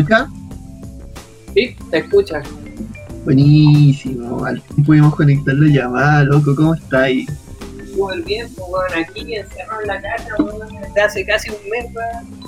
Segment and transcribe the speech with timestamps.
[0.00, 0.28] escucha?
[1.54, 2.42] Sí, te escucha.
[3.24, 7.26] Buenísimo, al fin pudimos conectar la llamada, loco, ¿cómo estáis?
[7.94, 11.86] Súper bien, pues bueno, aquí encerrado en la casa, weón, desde hace casi un mes,
[11.94, 12.44] weón.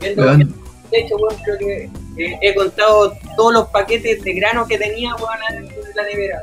[0.00, 0.38] Viendo Weón.
[0.38, 1.84] que- de hecho, weón, creo que
[2.22, 6.42] eh, he contado todos los paquetes de grano que tenía, weón, en la nevera.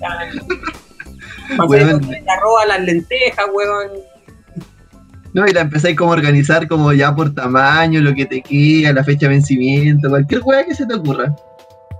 [0.00, 0.46] weón.
[1.68, 3.90] Pasé con a las lentejas, weón.
[5.36, 8.94] No, y la empezáis como a organizar como ya por tamaño, lo que te queda,
[8.94, 11.36] la fecha de vencimiento, cualquier weá que se te ocurra.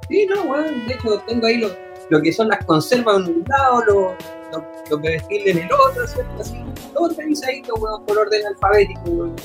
[0.09, 1.69] Sí, no, weón, de hecho tengo ahí lo,
[2.09, 4.17] lo que son las conservas en un lado, lo,
[4.53, 6.41] lo, lo que vestirle en el otro, ¿cierto?
[6.41, 6.55] Así,
[6.95, 9.37] todo organizadito, weón, por orden alfabético, weón.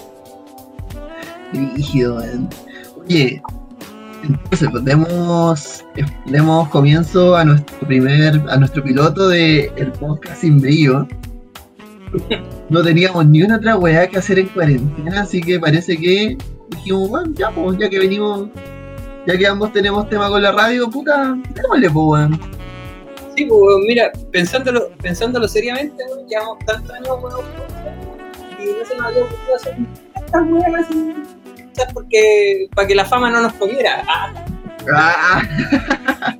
[1.75, 2.49] Rígido, weón.
[2.95, 3.41] Oye,
[4.23, 5.85] entonces pues demos,
[6.27, 11.05] demos comienzo a nuestro primer, a nuestro piloto de el podcast sin brillo.
[12.69, 16.37] No teníamos ni una otra weá que hacer en cuarentena, así que parece que
[16.69, 18.49] dijimos, bueno, ya pues, ya que venimos,
[19.27, 22.39] ya que ambos tenemos tema con la radio, puta, démosle pues weón.
[23.35, 27.45] Sí, pues, weón, mira, pensándolo, pensándolo seriamente, weón, llevamos tantos años, weón,
[28.59, 29.77] y no se nos había ocurrido hacer
[30.15, 31.13] estas weas así,
[31.93, 34.03] porque, para que la fama no nos comiera.
[34.07, 34.33] Ah,
[34.91, 35.43] Ah,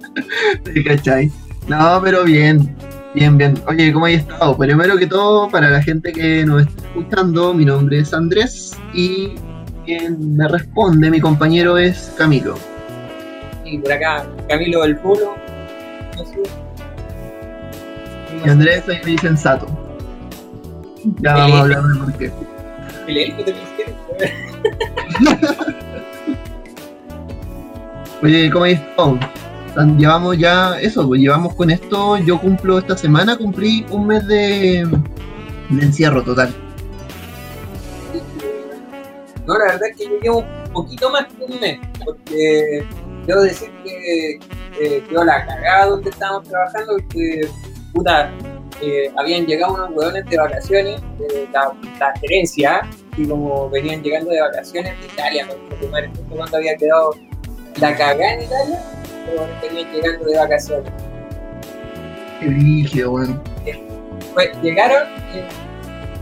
[0.64, 1.32] ¿Te cachai?
[1.68, 2.76] No, pero bien,
[3.14, 3.56] bien, bien.
[3.68, 4.58] Oye, ¿cómo hay estado?
[4.58, 9.36] Primero que todo, para la gente que nos está escuchando, mi nombre es Andrés y
[9.86, 12.56] quien me responde, mi compañero es Camilo.
[13.66, 16.44] y por acá, Camilo del no sé.
[18.44, 19.68] Y Andrés ahí me dicen Sato.
[21.20, 22.32] Ya vamos a hablar de por qué.
[23.08, 24.32] El elfo weón.
[28.24, 29.20] Oye, ¿cómo hay estado?
[29.98, 34.86] Llevamos ya eso, pues llevamos con esto, yo cumplo esta semana, cumplí un mes de,
[35.70, 36.54] encierro total.
[39.48, 42.86] No, la verdad es que yo llevo un poquito más que un mes, porque
[43.26, 44.40] debo decir que
[44.80, 47.48] eh, quedó la cagada donde estábamos trabajando, porque
[47.94, 48.30] puta,
[48.82, 52.82] eh, habían llegado unos hueones de vacaciones, de la, la gerencia,
[53.16, 55.90] y como venían llegando de vacaciones de Italia, justo
[56.30, 57.16] cuando había quedado
[57.80, 58.80] la cagada en Italia,
[59.62, 60.92] venían llegando de vacaciones.
[62.40, 63.42] Qué brígido, weón.
[64.34, 65.48] Pues llegaron eh,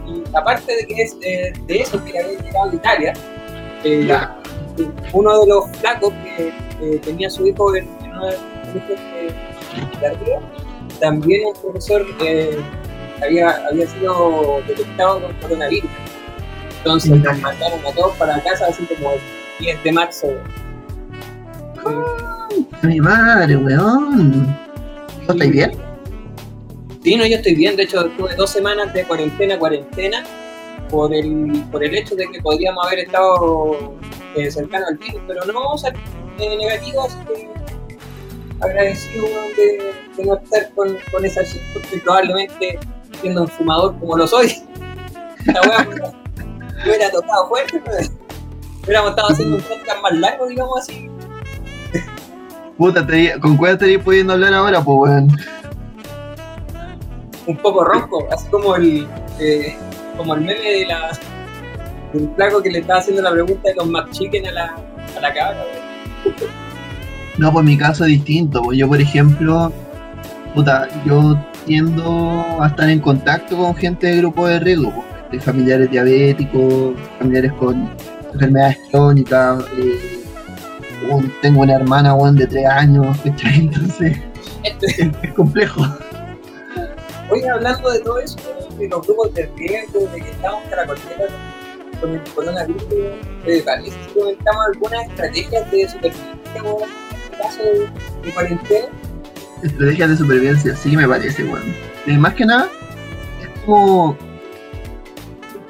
[0.07, 3.13] y aparte de que es eh, de eso que habían llegado de Italia,
[3.83, 4.07] eh,
[5.13, 10.07] uno de los flacos que eh, tenía su hijo en, en uno de los de,
[10.07, 10.39] arriba,
[10.99, 12.57] también un profesor eh,
[13.21, 15.89] había, había sido detectado con coronavirus.
[16.77, 19.19] Entonces nos mandaron a todos para casa así como el
[19.59, 20.27] 10 de marzo.
[22.81, 24.47] Mi madre, weón.
[25.27, 25.71] ¿No estáis bien?
[27.03, 27.75] Sí, no, yo estoy bien.
[27.75, 30.23] De hecho, tuve dos semanas de cuarentena, cuarentena,
[30.89, 33.95] por el, por el hecho de que podríamos haber estado
[34.35, 35.99] eh, cercano al virus, pero no salí
[36.39, 37.49] eh, negativo, así que
[38.61, 39.25] agradecido
[39.57, 42.79] de, de no estar con, con esa shit, porque probablemente
[43.21, 44.53] siendo un fumador como lo soy,
[45.45, 46.13] la wea
[46.85, 48.11] hubiera tocado fuerte, pues.
[48.83, 51.08] hubiéramos estado haciendo un podcast más largo, digamos así.
[52.79, 55.27] Puta, te- ¿con cuál estarías pudiendo hablar ahora, pues, weón?
[57.45, 59.07] un poco ronco, así como el
[59.39, 59.75] eh,
[60.17, 61.11] como el meme de la
[62.13, 64.65] del flaco que le estaba haciendo la pregunta de los McChicken a la,
[65.17, 65.57] a la cabra,
[66.23, 66.35] weón.
[67.37, 68.61] No, pues mi caso es distinto.
[68.61, 69.71] Pues yo, por ejemplo,
[70.53, 75.39] puta, yo tiendo a estar en contacto con gente de grupo de riesgo, pues, de
[75.39, 77.89] familiares diabéticos, familiares con
[78.33, 79.63] enfermedades crónicas.
[79.77, 80.18] eh,
[81.09, 83.59] un- tengo una hermana, weón, de 3 años, ¿cachai?
[83.59, 84.17] Entonces,
[84.63, 85.81] es, es complejo.
[87.31, 88.37] Oye, hablando de todo eso,
[88.77, 91.29] de los grupos de riesgo, de que estamos caracoleros
[92.01, 92.83] con el coronavirus,
[93.45, 96.89] eh, parece que comentamos algunas estrategias de supervivencia weón,
[97.31, 98.85] en caso de, de cuarentena.
[99.63, 101.75] Estrategias de supervivencia, sí me parece, weón.
[102.07, 102.67] Eh, más que nada,
[103.41, 104.17] es como.
[104.17, 104.29] ¿qué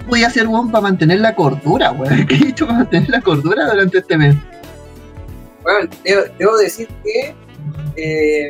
[0.07, 2.25] Voy a hacer, weón, para mantener la cordura, weón.
[2.27, 4.35] ¿Qué he hecho para mantener la cordura durante este mes?
[5.63, 7.35] Bueno, debo, debo decir que
[7.95, 8.49] eh,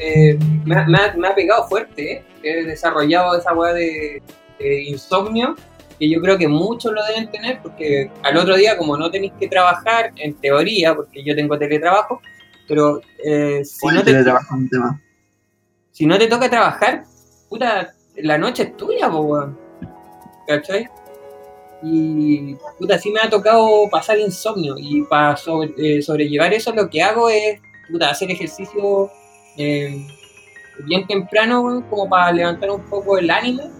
[0.00, 2.12] eh, me, ha- me ha, me ha pegado fuerte.
[2.12, 2.24] ¿eh?
[2.42, 4.22] He desarrollado esa weá de,
[4.58, 5.54] de insomnio
[5.98, 9.32] que yo creo que muchos lo deben tener porque al otro día, como no tenéis
[9.38, 12.22] que trabajar, en teoría, porque yo tengo teletrabajo,
[12.66, 15.00] pero eh, si, no te, teletrabajo es un tema.
[15.90, 17.04] si no te toca trabajar,
[17.50, 19.58] puta, la noche es tuya, po, weón.
[20.46, 20.88] ¿Cachai?
[21.82, 24.76] Y puta, sí me ha tocado pasar insomnio.
[24.78, 27.60] Y para sobrellevar eso, lo que hago es
[27.90, 29.10] puta, hacer ejercicio
[29.56, 30.06] eh,
[30.86, 33.70] bien temprano, como para levantar un poco el ánimo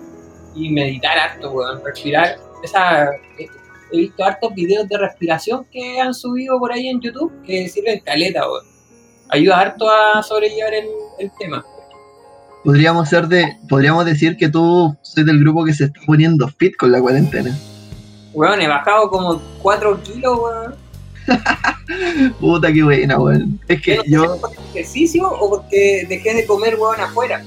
[0.55, 2.37] y meditar harto, weón, respirar.
[2.63, 3.47] Esa, eh,
[3.93, 8.01] he visto hartos videos de respiración que han subido por ahí en YouTube que sirven
[8.01, 8.43] caleta.
[9.29, 10.87] Ayuda harto a sobrellevar el,
[11.19, 11.65] el tema.
[12.65, 16.77] Podríamos ser de, podríamos decir que tú soy del grupo que se está poniendo fit
[16.77, 17.57] con la cuarentena.
[18.33, 20.75] Weón, he bajado como 4 kilos, weón.
[22.41, 23.61] Puta que buena, weón.
[23.69, 27.43] Es que no sé yo ¿Por ejercicio o porque dejé de comer, weón, afuera?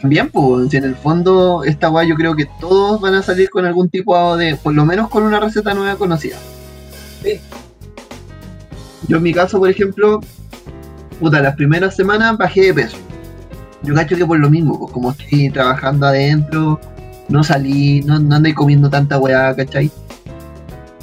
[0.00, 3.66] también, pues, en el fondo, esta weá yo creo que todos van a salir con
[3.66, 6.36] algún tipo de, por lo menos con una receta nueva conocida.
[7.22, 7.40] Sí.
[9.08, 10.20] Yo en mi caso, por ejemplo,
[11.18, 12.96] puta, las primeras semanas bajé de peso.
[13.82, 16.80] Yo cacho que por lo mismo, pues como estoy trabajando adentro,
[17.28, 19.90] no salí, no, no andé comiendo tanta weá, ¿cachai?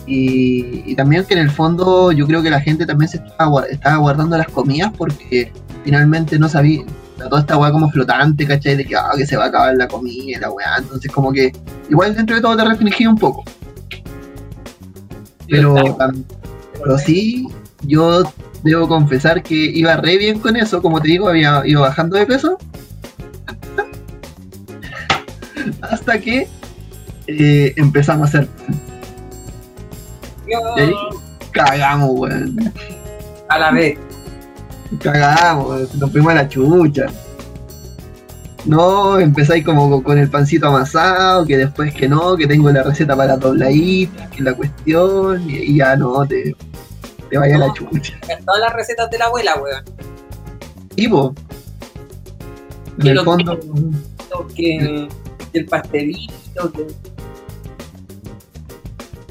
[0.08, 3.64] Y, y también que en el fondo yo creo que la gente también se estaba,
[3.66, 5.52] estaba guardando las comidas porque
[5.84, 6.82] finalmente no sabía,
[7.16, 8.76] está toda esta weá como flotante, ¿cachai?
[8.76, 11.52] De que, ah, que se va a acabar la comida, la weá, entonces como que
[11.90, 13.44] igual dentro de todo te restringí un poco.
[15.48, 16.24] Pero, tam-
[16.82, 17.48] pero sí,
[17.84, 18.24] yo
[18.64, 22.26] debo confesar que iba re bien con eso, como te digo, había ido bajando de
[22.26, 22.58] peso.
[25.90, 26.48] Hasta que
[27.28, 28.50] eh, empezamos a hacer
[30.48, 30.94] y ahí
[31.52, 32.74] cagamos, weón.
[33.50, 33.98] a la vez.
[35.02, 35.90] Cagamos, weón.
[36.00, 37.06] nos fuimos a la chucha.
[38.66, 43.16] No, empezáis como con el pancito amasado, que después que no, que tengo la receta
[43.16, 46.56] para dobladitas, que la cuestión, y, y ya no, te,
[47.30, 48.18] te vaya a la chucha.
[48.44, 49.84] Todas las recetas de la abuela, weón.
[50.96, 51.36] Tipo,
[52.98, 53.60] en Que el fondo,
[54.56, 55.10] Que, que
[55.60, 56.88] el pastelito, que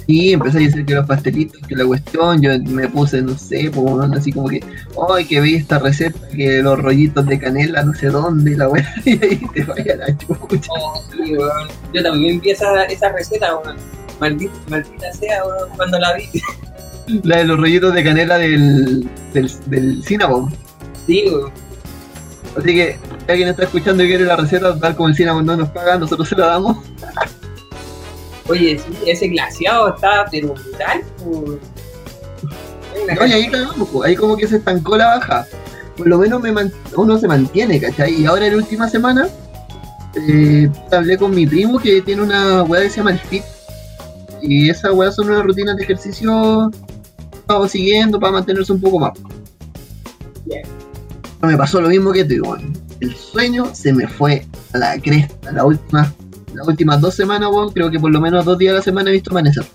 [0.07, 3.69] sí, empecé a decir que los pastelitos, que la cuestión, yo me puse, no sé,
[3.71, 4.63] weón, así como que,
[5.09, 8.95] ay, que vi esta receta, que los rollitos de canela, no sé dónde, la weá,
[9.05, 10.71] y ahí te vaya la chucha.
[10.79, 11.35] Oh, sí.
[11.93, 13.59] Yo también vi esa, esa receta.
[14.21, 15.43] Maldita, maldita sea,
[15.77, 16.29] cuando la vi.
[17.23, 20.51] La de los rollitos de canela del, del, del Cinnabon.
[21.07, 21.53] Sí, weón.
[22.57, 25.57] Así que, si alguien está escuchando y quiere la receta, tal como el Cinnabon no
[25.57, 26.77] nos paga, nosotros se la damos.
[28.49, 31.59] Oye, sí, ese glaciado está pero brutal, weón.
[32.95, 35.47] Es una No, y ahí cagamos, ahí como que se estancó la baja.
[35.97, 38.21] Por lo menos me man- uno se mantiene, ¿cachai?
[38.21, 39.29] Y ahora en la última semana
[40.29, 43.43] eh, hablé con mi primo que tiene una weá que se llama el Fit.
[44.43, 46.71] Y esa weá son unas rutinas de ejercicio
[47.33, 49.13] estamos siguiendo para mantenerse un poco más.
[50.47, 50.67] Pero
[51.53, 52.43] me pasó lo mismo que tú.
[53.05, 55.53] El sueño se me fue a la cresta.
[55.53, 56.11] La última,
[56.55, 59.11] las últimas dos semanas, weón, creo que por lo menos dos días a la semana
[59.11, 59.67] he visto amanecer.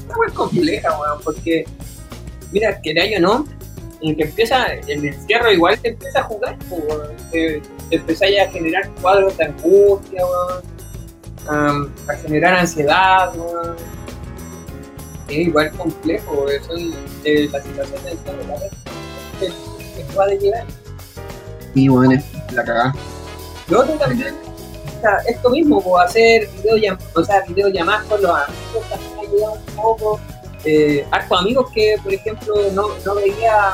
[0.00, 1.64] Está muy compleja, weón, porque
[2.50, 3.46] mira, que el año no,
[4.02, 7.16] en que empieza el encierro igual te empieza a jugar, pues, weón.
[7.30, 10.62] te, te empezáis a generar cuadros de angustia, weón,
[11.46, 13.76] am, a generar ansiedad, weón.
[15.28, 19.52] Es igual complejo, weón, son eh, la situación del
[20.22, 20.64] a llegar.
[21.74, 22.94] Y es la cagada.
[23.68, 24.34] Lo otro también,
[24.96, 29.50] o sea, esto mismo, pues, hacer videollamadas, o sea, videollamadas con los amigos también ayuda
[29.50, 30.20] un poco.
[30.66, 33.72] Eh, hartos amigos que, por ejemplo, no, no veía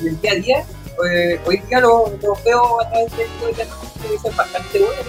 [0.00, 0.64] en el día a día,
[1.10, 5.06] eh, hoy día los los veo a través de videollamadas que son bastante buenos.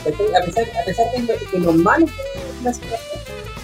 [0.00, 0.04] A
[0.44, 2.80] pesar, a pesar de, lo- de lo malo que es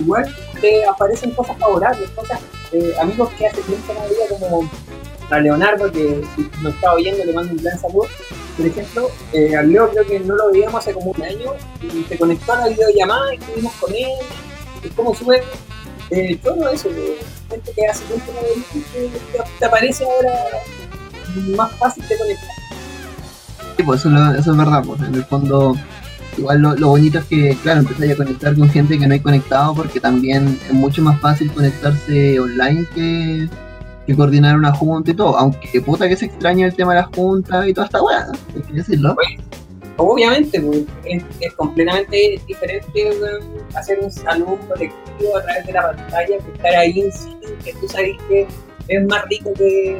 [0.01, 2.41] igual te aparecen cosas favorables, cosas,
[2.73, 4.71] eh, amigos que hace tiempo no veía como
[5.31, 6.23] a Leonardo, que
[6.63, 8.09] nos está oyendo le mando un gran saludo
[8.61, 12.05] por ejemplo, eh, al Leo creo que no lo veíamos hace como un año y
[12.05, 14.11] se conectó a la videollamada y estuvimos con él.
[14.83, 15.43] Es como súper
[16.11, 16.91] eh, choro eso,
[17.49, 19.11] gente que hace tiempo no y te,
[19.59, 20.33] te aparece ahora
[21.57, 22.51] más fácil de conectar.
[23.79, 25.75] Sí, pues eso, eso es verdad, pues en el fondo
[26.37, 29.21] igual lo, lo bonito es que, claro, empezáis a conectar con gente que no hay
[29.21, 33.49] conectado porque también es mucho más fácil conectarse online que,
[34.07, 37.15] que coordinar una junta y todo, aunque puta que se extraña el tema de las
[37.15, 38.27] juntas y toda esta weá,
[38.73, 39.17] decirlo.
[39.97, 43.11] Obviamente, pues, es, es completamente diferente
[43.75, 47.75] hacer un salón colectivo a través de la pantalla que estar ahí en sitio que
[47.75, 48.47] tú sabes que
[48.89, 49.99] es más rico que,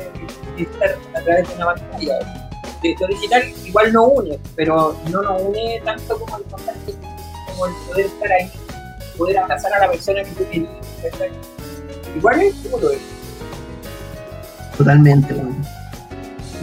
[0.59, 2.19] estar a través de una pantalla.
[2.99, 6.93] Lo digital igual no une, pero no nos une tanto como el contacto,
[7.47, 8.51] como el poder estar ahí,
[9.19, 10.71] poder abrazar a la persona que tú querías.
[12.17, 13.20] Igual es como lo es.
[14.81, 15.55] Totalmente, weón.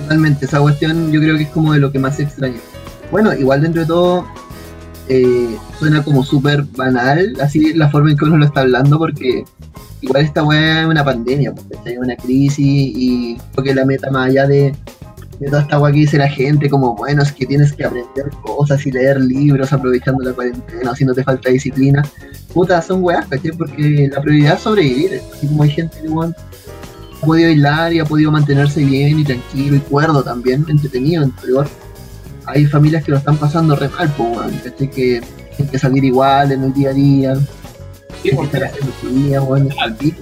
[0.01, 2.57] Totalmente, esa cuestión yo creo que es como de lo que más se extraña.
[3.11, 4.25] Bueno, igual dentro de todo
[5.07, 9.45] eh, suena como súper banal, así la forma en que uno lo está hablando, porque
[10.01, 11.99] igual esta weá es una pandemia, pues, ¿cachai?
[11.99, 14.73] una crisis y creo que la meta más allá de,
[15.39, 18.31] de toda esta agua que dice la gente, como bueno, es que tienes que aprender
[18.41, 22.03] cosas y leer libros aprovechando la cuarentena, si no te falta disciplina.
[22.51, 23.51] Puta, son weas, ¿cachai?
[23.51, 25.21] Porque la prioridad es sobrevivir.
[25.35, 26.33] Así como hay gente que bueno,
[27.21, 31.33] ha podido aislar y ha podido mantenerse bien y tranquilo y cuerdo también, entretenido, en
[31.43, 31.67] rigor.
[32.45, 34.89] Hay familias que lo están pasando re mal, pues, ¿cachai?
[34.89, 35.21] Que
[35.55, 37.35] tienen que salir igual en el día a día.
[37.35, 39.83] Sí, que porque estar haciendo su día, Ah.
[39.83, 40.21] al pico.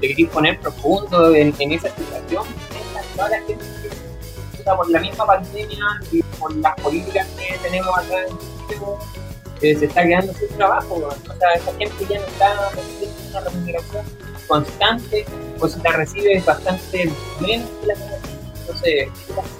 [0.00, 2.44] te querés poner profundo en, en esa situación,
[3.16, 3.98] toda la gente que
[4.76, 8.86] por la misma pandemia y por las políticas que tenemos acá en Chile,
[9.62, 10.94] eh, se está quedando sin trabajo.
[10.94, 14.04] O sea, esa gente ya no está recibiendo una remuneración
[14.48, 15.24] constante,
[15.60, 18.00] o si la recibe es bastante menos que la que.
[18.60, 19.08] Entonces,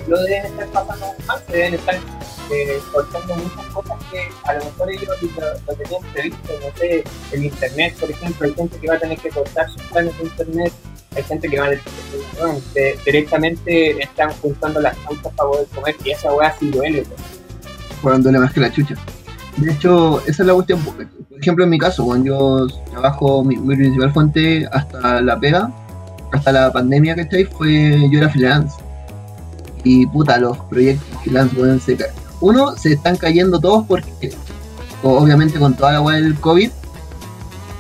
[0.07, 1.95] lo deben estar pasando mal, se deben estar
[2.51, 5.09] eh, cortando muchas cosas que a lo mejor ellos
[5.67, 9.19] lo, tenían previsto, no sé, el internet, por ejemplo, hay gente que va a tener
[9.19, 10.73] que cortar sus planes de internet,
[11.17, 11.71] hay gente que va a
[12.39, 17.03] bueno, de- directamente están juntando las cuentas para poder comer y esa weá sí duele.
[17.03, 17.21] pues.
[18.03, 18.95] Weón, duele más que la chucha.
[19.57, 20.81] De hecho, esa es la cuestión.
[20.85, 21.07] porque,
[21.41, 25.71] Ejemplo, en mi caso, cuando yo trabajo, mi, principal fuente hasta la pega,
[26.33, 27.45] hasta la pandemia, ¿cachai?
[27.45, 28.77] Fue, yo era freelance.
[29.85, 31.97] Y puta, los proyectos freelance, weón, se
[32.41, 34.33] Uno, se están cayendo todos porque,
[35.03, 36.71] obviamente con toda la weá del COVID,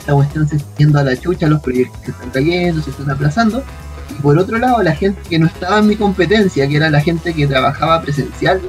[0.07, 3.11] la cuestión se está yendo a la chucha, los proyectos se están cayendo, se están
[3.11, 3.62] aplazando.
[4.11, 7.00] Y por otro lado, la gente que no estaba en mi competencia, que era la
[7.00, 8.61] gente que trabajaba presencial,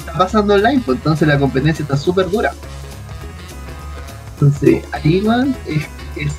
[0.00, 2.52] está pasando online, pues entonces la competencia está súper dura.
[4.38, 5.84] Entonces, ahí, weón, es,
[6.16, 6.32] es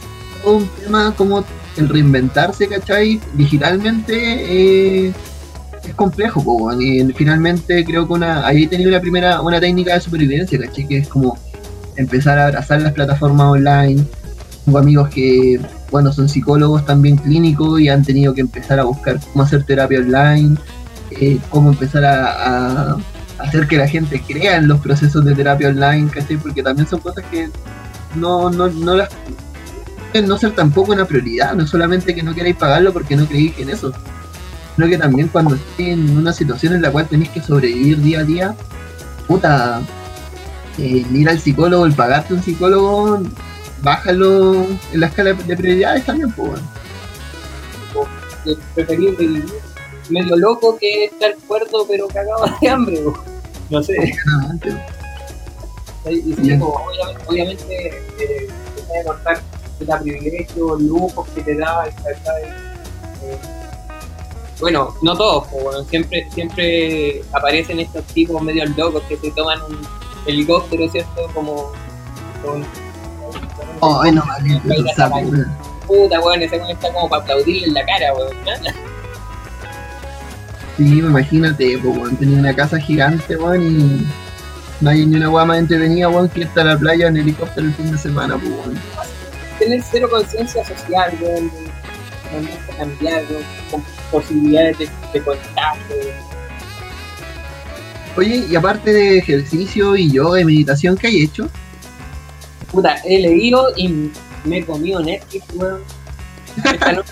[0.44, 1.44] todo un tema como
[1.78, 3.20] el reinventarse, ¿cachai?
[3.34, 4.14] Digitalmente
[5.08, 5.14] eh,
[5.84, 9.96] es complejo, weón, y finalmente creo que una, ahí he tenido una primera, una técnica
[9.96, 10.88] de supervivencia, ¿cachai?
[10.88, 11.40] Que es como
[11.96, 14.04] empezar a abrazar las plataformas online.
[14.66, 19.20] Tengo amigos que, bueno, son psicólogos también clínicos y han tenido que empezar a buscar
[19.32, 20.56] cómo hacer terapia online,
[21.12, 22.98] eh, cómo empezar a, a
[23.40, 26.38] hacer que la gente crea en los procesos de terapia online, ¿cachai?
[26.38, 27.50] Porque también son cosas que
[28.16, 29.10] no, no, no las
[30.26, 33.70] no ser tampoco una prioridad, no solamente que no queráis pagarlo porque no creéis en
[33.70, 33.94] eso,
[34.76, 38.22] sino que también cuando estéis en una situación en la cual tenéis que sobrevivir día
[38.22, 38.56] a día,
[39.28, 39.82] puta,
[40.78, 43.22] eh, el ir al psicólogo, el pagarte un psicólogo,
[43.82, 46.68] bájalo en la escala de prioridades también, pues bueno.
[48.46, 49.46] Es preferible vivir
[50.10, 53.02] medio loco que estar cuerdo pero cagado de hambre.
[53.70, 53.98] No sé.
[56.08, 56.30] Claramente.
[56.30, 56.60] Y sí, Bien.
[56.60, 57.88] pues, obviamente, obviamente
[58.20, 59.42] eh, te cortar
[59.80, 62.44] los privilegios, lujos que te da, ¿cachai?
[63.24, 63.38] Eh,
[64.60, 69.62] bueno, no todos, pues, bueno, siempre, siempre aparecen estos tipos medio locos que se toman
[69.62, 69.80] un
[70.26, 71.30] helicóptero, ¿cierto?
[71.34, 71.72] Como
[72.44, 72.66] con,
[73.82, 74.60] Ay, no, vale,
[75.86, 78.36] puta, weón, ese weón está como para aplaudirle en la cara, weón.
[80.78, 84.08] Sí, imagínate, pues, weón, tenía una casa gigante, weón, y
[84.82, 87.74] no hay ni una weá más entretenida, weón, que a la playa en helicóptero el
[87.74, 88.80] fin de semana, pues, weón.
[89.60, 96.28] Tener cero conciencia social, weón, sé, cambiar, weón, con posibilidades de, de contagio, weón.
[98.18, 101.50] Oye, y aparte de ejercicio y yoga y meditación, ¿qué hay hecho?
[102.72, 104.12] Puta, he leído y
[104.44, 105.82] me he comido Netflix, weón.
[106.58, 107.04] Esta no,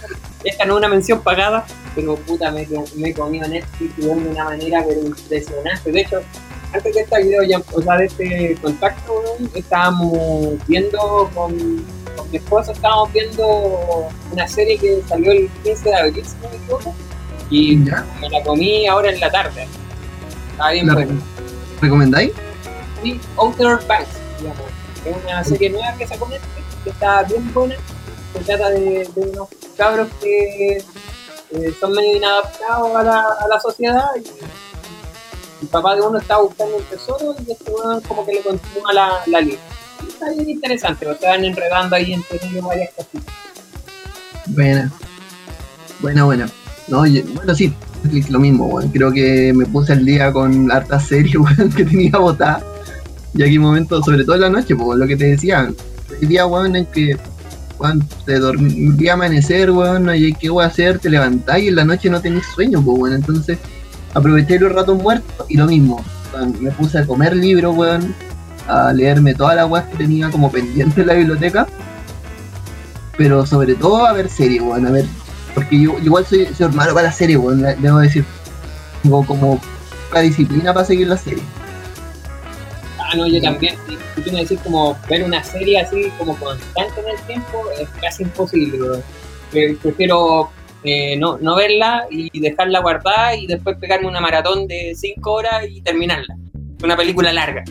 [0.44, 4.30] esta no es una mención pagada, pero puta, me, me he comido Netflix weón, de
[4.32, 5.92] una manera pero impresionante.
[5.92, 6.22] De hecho,
[6.76, 10.14] antes de esta video, ya, o sea, de este contacto, estábamos
[10.68, 11.58] viendo con,
[12.16, 16.50] con mi esposa, estábamos viendo una serie que salió el 15 de abril, si no
[16.50, 16.96] me equivoco,
[17.50, 18.06] y ¿Ya?
[18.20, 19.68] me la comí ahora en la tarde.
[20.52, 21.22] Estaba bien ¿La buena.
[21.82, 22.32] recomendáis?
[23.04, 24.62] Sí, Outer Banks, digamos.
[25.06, 27.76] Es una serie nueva que sacó Netflix, que está bien buena.
[28.34, 33.60] Se trata de, de unos cabros que eh, son medio inadaptados a la, a la
[33.60, 34.24] sociedad y
[35.66, 38.94] el papá de uno está buscando un tesoro y este weón como que le continúa
[38.94, 39.42] la, la.
[39.42, 39.58] Y
[40.08, 43.34] Está bien interesante, se van enredando ahí entre ellos varias cositas.
[44.48, 44.92] Buena.
[46.02, 46.50] Buena, buena.
[46.88, 47.74] No, y- bueno, sí,
[48.30, 48.90] lo mismo, weón.
[48.92, 52.64] Creo que me puse al día con hartas series, weón, que tenía botadas.
[53.34, 55.72] Y aquí momentos, sobre todo en la noche, pues, lo que te decía.
[56.22, 57.18] Hay días, weón, en que,
[57.80, 61.76] weón, te dormí, día amanecer, weón, no hay qué weón hacer, te levantás y en
[61.78, 63.16] la noche no tenés sueño, pues, weón.
[63.16, 63.58] Entonces,
[64.16, 66.04] aproveché los ratos muertos y lo mismo.
[66.60, 68.16] me puse a comer libros, weón,
[68.68, 71.68] a leerme todas las weas que tenía como pendiente en la biblioteca.
[73.18, 75.06] Pero sobre todo a ver series, weón, a ver.
[75.54, 78.26] Porque yo igual soy, soy hermano para la serie, weón, debo decir.
[79.04, 79.62] Tengo como
[80.12, 81.44] la disciplina para seguir la serie.
[83.00, 83.76] Ah, no, yo también.
[84.16, 88.24] Tú me decís como ver una serie así como constante en el tiempo, es casi
[88.24, 88.82] imposible.
[88.82, 89.04] weón.
[89.52, 90.50] Pre- Prefiero
[90.86, 95.66] eh, no, no verla y dejarla guardada y después pegarme una maratón de 5 horas
[95.70, 96.38] y terminarla.
[96.84, 97.64] Una película larga.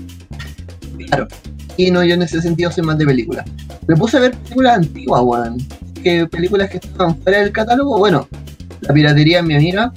[1.07, 1.29] Claro.
[1.77, 3.45] Y no, yo en ese sentido soy más de películas.
[3.87, 5.59] Me puse a ver películas antiguas, weón.
[6.03, 8.29] Que películas que estaban fuera del catálogo, bueno,
[8.81, 9.93] la piratería es mi amiga.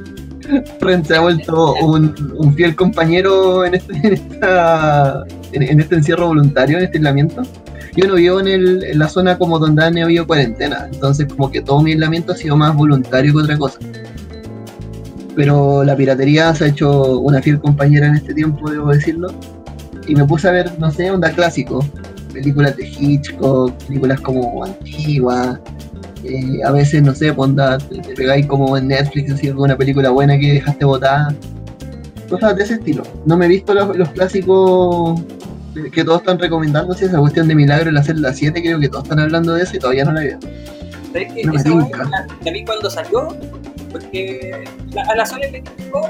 [0.80, 6.28] Ren se ha vuelto un, fiel compañero en este, en, esta, en, en este encierro
[6.28, 7.42] voluntario, en este aislamiento.
[7.98, 11.50] Yo no vivo en, el, en la zona como donde han habido cuarentena, entonces como
[11.50, 13.80] que todo mi aislamiento ha sido más voluntario que otra cosa.
[15.34, 19.34] Pero la piratería se ha hecho una fiel compañera en este tiempo, debo decirlo.
[20.06, 21.84] Y me puse a ver, no sé, onda clásico.
[22.32, 25.58] Películas de Hitchcock, películas como antiguas.
[26.22, 30.10] eh, a veces, no sé, pues, onda, te, pegáis como en Netflix, así alguna película
[30.10, 31.34] buena que dejaste botada.
[32.30, 33.02] Cosas de ese estilo.
[33.26, 35.20] No me he visto los clásicos
[35.92, 38.88] que todos están recomendando, si esa cuestión de Milagro en la celda 7, creo que
[38.88, 40.38] todos están hablando de eso y todavía no la veo.
[41.12, 41.44] ¿Sabes qué?
[41.44, 43.28] No me Esa la, la vi cuando salió,
[43.92, 46.02] porque la- a la sola le criticó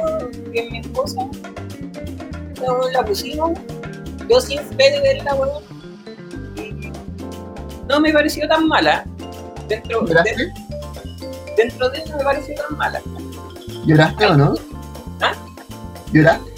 [0.52, 1.20] que mi esposa
[2.62, 3.58] la, weá la pusimos,
[4.28, 5.62] yo sin fe de verla, weón.
[6.56, 6.90] y
[7.88, 9.04] No me pareció tan mala.
[9.68, 10.52] Dentro, de, ¿Lloraste?
[11.56, 13.00] dentro de eso me pareció tan mala.
[13.86, 14.54] ¿Lloraste o no?
[15.20, 15.32] ¿Ah?
[16.12, 16.50] ¿Lloraste?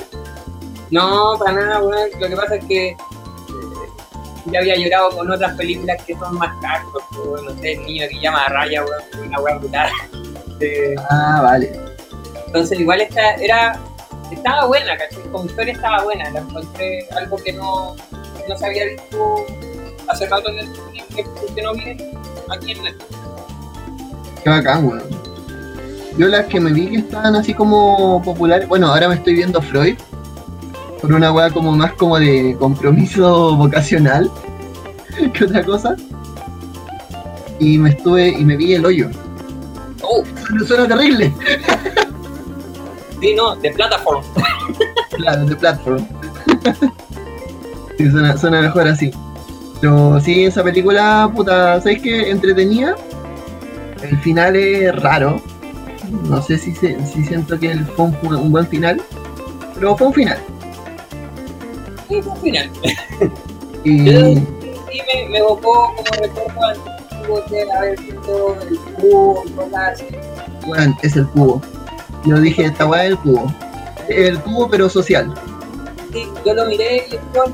[0.90, 2.09] No, para nada, weón.
[2.18, 2.97] Lo que pasa es que eh,
[4.47, 6.85] ya había llorado con otras películas que son más caras,
[7.25, 7.44] weón.
[7.47, 9.90] No sé, el niño que llama a raya, weón, una weá brutal.
[10.62, 11.73] Eh, Ah, vale.
[12.47, 13.80] Entonces igual esta era
[14.30, 15.23] estaba buena, ¿cachai?
[15.32, 17.97] Como historia estaba buena, la encontré algo que no,
[18.47, 19.37] no se había visto
[20.09, 21.97] hace rato en el cine, que funcionó bien
[22.50, 23.16] aquí en Netflix.
[24.44, 25.02] Qué bacán, weón.
[26.18, 29.62] Yo las que me vi que estaban así como populares, bueno, ahora me estoy viendo
[29.62, 29.97] Freud,
[31.00, 34.30] por una weá como más como de compromiso vocacional
[35.33, 35.97] que otra cosa.
[37.59, 39.11] Y me estuve, y me vi el hoyo.
[40.02, 41.33] Oh, Suena, suena terrible.
[43.21, 44.25] sí, no, de plataforma.
[45.16, 46.07] Claro, de platform.
[47.99, 49.11] sí, suena, suena mejor así.
[49.83, 52.31] Pero sí, esa película, puta, ¿sabes qué?
[52.31, 52.94] Entretenida.
[54.03, 55.38] El final es raro.
[56.25, 59.03] No sé si, se- si siento que fue un, un buen final.
[59.75, 60.38] Pero fue un final.
[62.11, 62.70] Y fue un final.
[63.83, 70.05] Y Sí, me, me evocó como recuerdo antiguo de haber visto el cubo, cosas
[70.66, 71.62] bueno, es el cubo.
[72.27, 73.55] Yo dije, esta weá es el cubo.
[74.09, 75.33] El cubo, pero social.
[76.12, 77.44] Sí, yo lo miré y yo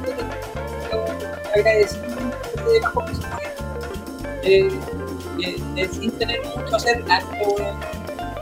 [1.54, 3.26] agradecí de presupuesto.
[4.42, 4.68] Eh,
[5.76, 7.76] eh, sin tener mucho hacer weón.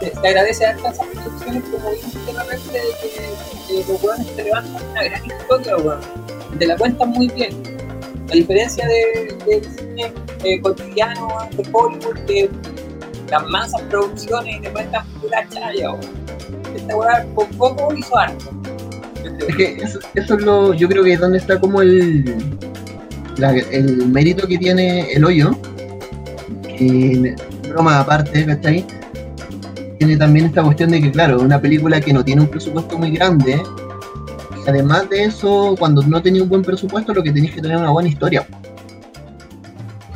[0.00, 1.06] Te, te agradece harto esas
[1.44, 6.00] producciones como vimos de de que eh, los weones te levantan una gran historia, weón.
[6.58, 7.52] Te la cuentan muy bien.
[8.30, 10.12] A diferencia de, del cine
[10.44, 12.50] eh, cotidiano de Hollywood, que
[13.30, 16.24] las mansas producciones y te cuentan pura chaya, weón.
[16.74, 18.50] Esta weá con poco hizo harto.
[19.48, 20.74] Es que eso, es lo.
[20.74, 22.58] Yo creo que es donde está como el.
[23.70, 25.56] el mérito que tiene el hoyo.
[26.76, 27.36] Que,
[27.68, 28.84] broma aparte, ¿cachai?
[30.04, 33.12] Tiene también esta cuestión de que, claro, una película que no tiene un presupuesto muy
[33.12, 33.62] grande.
[34.54, 37.78] Y además de eso, cuando no tenía un buen presupuesto, lo que tenéis que tener
[37.78, 38.46] es una buena historia.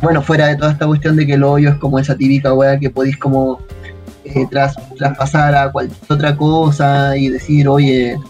[0.02, 2.78] Bueno, fuera de toda esta cuestión de que el hoyo es como esa típica weá
[2.78, 3.60] que podéis como
[4.26, 8.20] eh, tras, traspasar a cualquier otra cosa y decir, oye,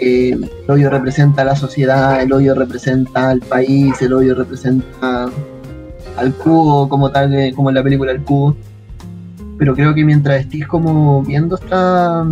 [0.00, 5.28] eh, el hoyo representa a la sociedad, el hoyo representa al país, el hoyo representa
[6.16, 8.56] al cubo como tal, eh, como en la película El Cubo.
[9.62, 12.26] Pero creo que mientras estés como viendo esta,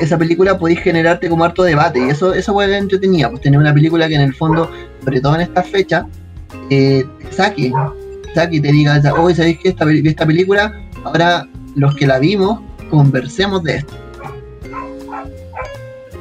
[0.00, 3.60] esa, película podéis generarte como harto debate y eso eso puede ser entretenida, pues tener
[3.60, 4.70] una película que en el fondo,
[5.04, 6.06] sobre todo en esta fecha,
[7.30, 7.70] saque,
[8.34, 12.62] saque y te diga, oye, ¿sabéis que esta, esta película, ahora los que la vimos,
[12.88, 13.94] conversemos de esto?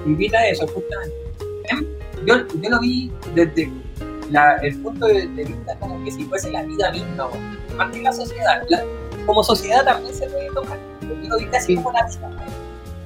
[0.05, 1.15] invita eso, justamente.
[1.69, 1.85] Em,
[2.25, 3.71] Yo, yo lo vi desde
[4.29, 7.29] la- el punto de, vista como que si fuese la vida misma,
[7.77, 8.61] más que la sociedad.
[8.67, 8.83] La-
[9.29, 10.77] como sociedad también se puede tocar.
[11.01, 11.75] Yo lo vi casi Sí.
[11.75, 12.29] como la vida.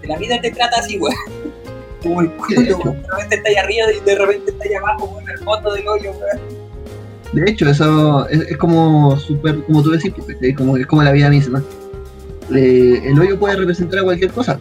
[0.01, 1.15] De la vida te trata así, weón.
[2.03, 2.77] Como el de culo, hecho.
[2.79, 3.01] weón.
[3.01, 5.87] De repente está ahí arriba y de repente está ahí abajo, weón, el fondo del
[5.87, 6.63] hoyo, weón.
[7.33, 11.03] De hecho, eso es, es como súper, como tú decís, porque es como, es como
[11.03, 11.61] la vida misma.
[12.55, 14.59] Eh, el hoyo puede representar a cualquier cosa.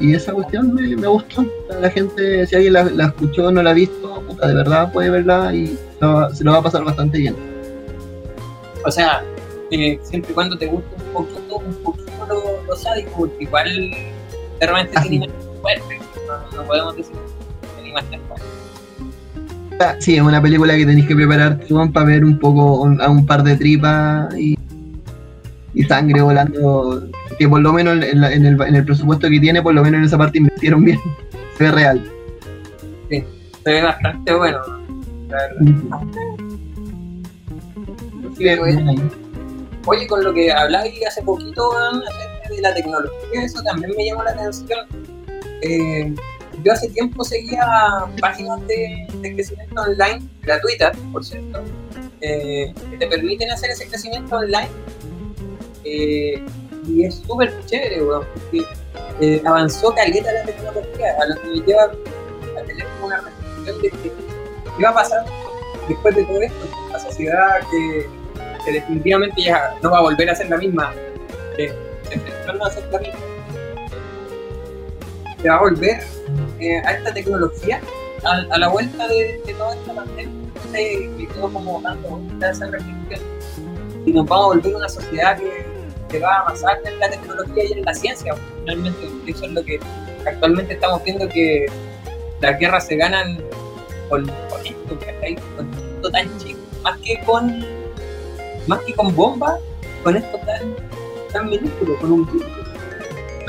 [0.00, 1.44] Y esa cuestión me, me gustó.
[1.80, 5.10] La gente, si alguien la, la escuchó no la ha visto, puta, de verdad puede
[5.10, 7.34] verla y se lo va- se lo va a pasar bastante bien.
[8.84, 9.22] O sea,
[9.70, 13.68] eh, siempre y cuando te guste poquito, un poquito lo, lo sádico, porque igual
[14.60, 15.14] de repente Ah, tiene sí.
[15.24, 15.98] imágenes fuertes.
[16.52, 17.14] No, no podemos decir
[17.74, 18.46] tiene imágenes fuertes.
[19.80, 23.08] Ah, Sí, es una película que tenéis que prepararte para ver un poco un- a
[23.10, 24.56] un par de tripas y,
[25.74, 27.02] y sangre volando,
[27.38, 30.04] que por lo menos en, el, en el presupuesto que tiene, por lo menos en
[30.04, 30.98] esa parte invirtieron bien,
[31.58, 32.10] se ve real.
[33.10, 33.22] Sí,
[33.64, 34.58] se ve bastante bueno.
[39.86, 44.24] Oye, con lo que habláis hace poquito acerca de la tecnología, eso también me llamó
[44.24, 44.80] la atención.
[45.62, 46.12] Eh,
[46.64, 47.64] yo hace tiempo seguía
[48.20, 51.62] páginas de, crecimiento online gratuitas, por cierto,
[52.20, 54.68] eh, que te permiten hacer ese crecimiento online.
[55.84, 56.44] Eh,
[56.88, 62.62] y es súper chévere, porque avanzó caleta la tecnología, a lo que me lleva a
[62.64, 64.12] tener una reflexión de que
[64.76, 65.24] qué va a pasar
[65.88, 68.15] después de todo esto, la sociedad que,
[68.72, 70.92] definitivamente ya no va a volver a ser la misma,
[71.58, 71.72] eh,
[72.46, 73.18] no va a ser la misma,
[75.40, 76.00] se va a volver
[76.60, 77.80] eh, a esta tecnología
[78.24, 80.46] a, la vuelta de, toda esta pandemia.
[80.72, 83.20] Me quedo como dando esa reflexión
[84.04, 85.64] y nos vamos a volver una sociedad que,
[86.08, 88.34] que va a avanzar en la tecnología y en la ciencia.
[88.60, 89.80] Finalmente, eso es lo que
[90.26, 91.66] actualmente estamos viendo que
[92.40, 93.38] las guerras se ganan
[94.08, 97.75] con, con esto, que con esto tan chico, más que con
[98.66, 99.54] más que con bombas,
[100.02, 100.74] con esto tan,
[101.32, 102.28] tan minúsculo, con un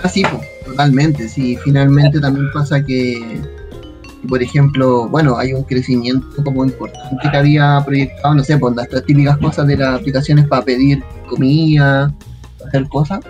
[0.03, 0.23] Ah, sí,
[0.65, 3.41] totalmente, sí, finalmente también pasa que,
[4.29, 8.87] por ejemplo, bueno, hay un crecimiento como importante que había proyectado, no sé, pues las
[9.05, 12.13] típicas cosas de las aplicaciones para pedir comida,
[12.67, 13.21] hacer cosas,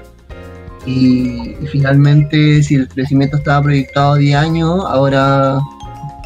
[0.86, 5.60] y, finalmente si el crecimiento estaba proyectado 10 años, ahora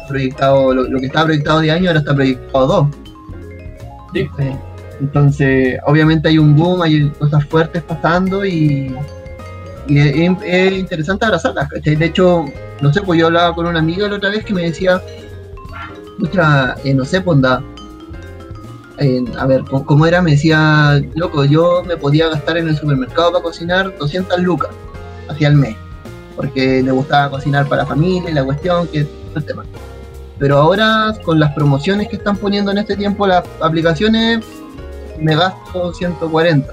[0.08, 2.86] proyectado, lo, que estaba proyectado de año ahora está proyectado 2.
[4.12, 4.28] Sí.
[5.02, 8.94] Entonces, obviamente hay un boom, hay cosas fuertes pasando y,
[9.88, 11.68] es, interesante abrazarlas.
[11.70, 12.44] De hecho,
[12.80, 15.02] no sé, pues yo hablaba con una amiga la otra vez que me decía,
[16.18, 20.22] mucha, eh, no sé, pues a ver, ¿cómo era?
[20.22, 24.70] Me decía, loco, yo me podía gastar en el supermercado para cocinar 200 lucas
[25.28, 25.74] hacia el mes,
[26.36, 29.64] porque le gustaba cocinar para la familia y la cuestión, que el tema.
[30.38, 34.44] Pero ahora con las promociones que están poniendo en este tiempo las aplicaciones,
[35.22, 36.72] me gasto 140.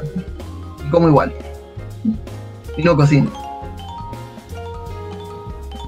[0.86, 1.34] Y como igual.
[2.78, 3.32] Y no cocino.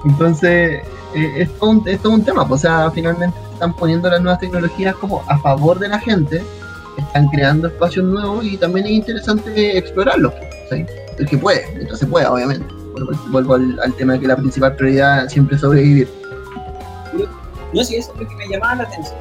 [0.05, 0.81] Entonces,
[1.15, 2.47] eh, es, todo un, es, un, tema.
[2.47, 6.43] Pues, o sea, finalmente están poniendo las nuevas tecnologías como a favor de la gente.
[6.97, 10.33] Están creando espacios nuevos y también es interesante explorarlos.
[10.71, 12.65] El que puede, mientras se pueda, obviamente.
[13.29, 16.21] Vuelvo, al, al tema de que la principal prioridad siempre es sobrevivir
[17.73, 19.15] no, sí, eso es lo que me llamaba la atención.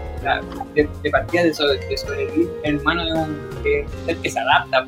[0.75, 4.87] De, partida de, sobre, sobrevivir en mano de un ser que se adapta.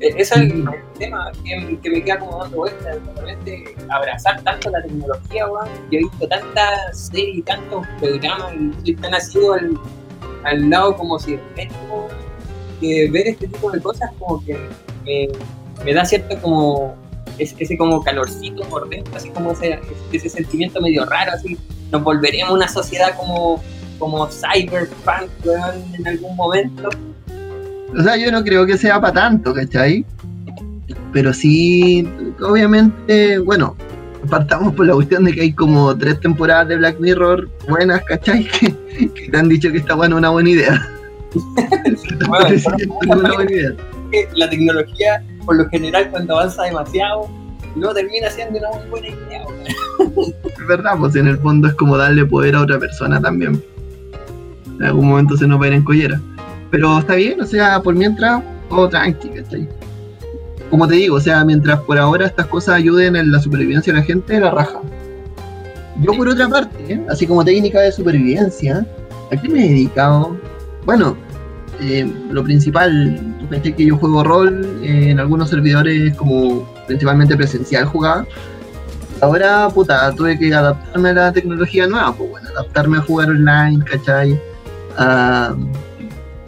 [0.00, 0.64] E, ese es el,
[0.98, 2.98] tema que, me queda como dando vueltas.
[3.16, 5.68] Realmente abrazar tanto la tecnología, weón.
[5.90, 9.78] Yo he visto tantas series y tantos programas y estoy tan nacido al,
[10.44, 11.38] al lado como si
[12.80, 14.58] que ver este tipo de cosas como que
[15.04, 15.28] me,
[15.84, 16.96] me da cierto como
[17.38, 19.78] ese, como calorcito por dentro, así como ese,
[20.12, 21.58] ese sentimiento medio raro, así
[21.90, 23.62] nos volveremos una sociedad como,
[24.04, 25.30] como cyberpunk
[25.98, 26.90] en algún momento.
[27.96, 30.04] O sea, yo no creo que sea para tanto, ¿cachai?
[31.12, 32.06] Pero sí,
[32.42, 33.74] obviamente, bueno,
[34.28, 38.46] partamos por la cuestión de que hay como tres temporadas de Black Mirror buenas, ¿cachai?
[38.94, 40.80] Que, te han dicho que está bueno una buena idea.
[44.36, 47.28] La tecnología, por lo general, cuando avanza demasiado,
[47.74, 49.44] no termina siendo una muy buena idea.
[50.44, 53.60] Es verdad, pues en el fondo es como darle poder a otra persona también.
[54.78, 56.20] En algún momento se nos va a ir en collera.
[56.70, 59.68] Pero está bien, o sea, por mientras, todo tranqui, ¿cachai?
[60.70, 64.00] Como te digo, o sea, mientras por ahora estas cosas ayuden en la supervivencia de
[64.00, 64.80] la gente, la raja.
[66.00, 68.84] Yo por otra parte, así como técnica de supervivencia,
[69.30, 70.36] ¿a qué me he dedicado?
[70.84, 71.16] Bueno,
[71.80, 77.84] eh, lo principal, pensé que yo juego rol eh, en algunos servidores como principalmente presencial
[77.84, 78.26] jugaba.
[79.20, 83.84] Ahora, puta, tuve que adaptarme a la tecnología nueva, pues bueno, adaptarme a jugar online,
[83.84, 84.40] ¿cachai?
[84.96, 85.54] Ah,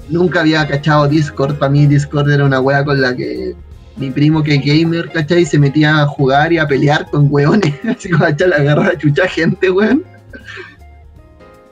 [0.09, 3.55] nunca había cachado Discord, para mí Discord era una wea con la que
[3.97, 5.45] mi primo que es gamer, ¿cachai?
[5.45, 8.89] Se metía a jugar y a pelear con weones, así como a echar la garra
[8.89, 10.05] a chucha gente, weón.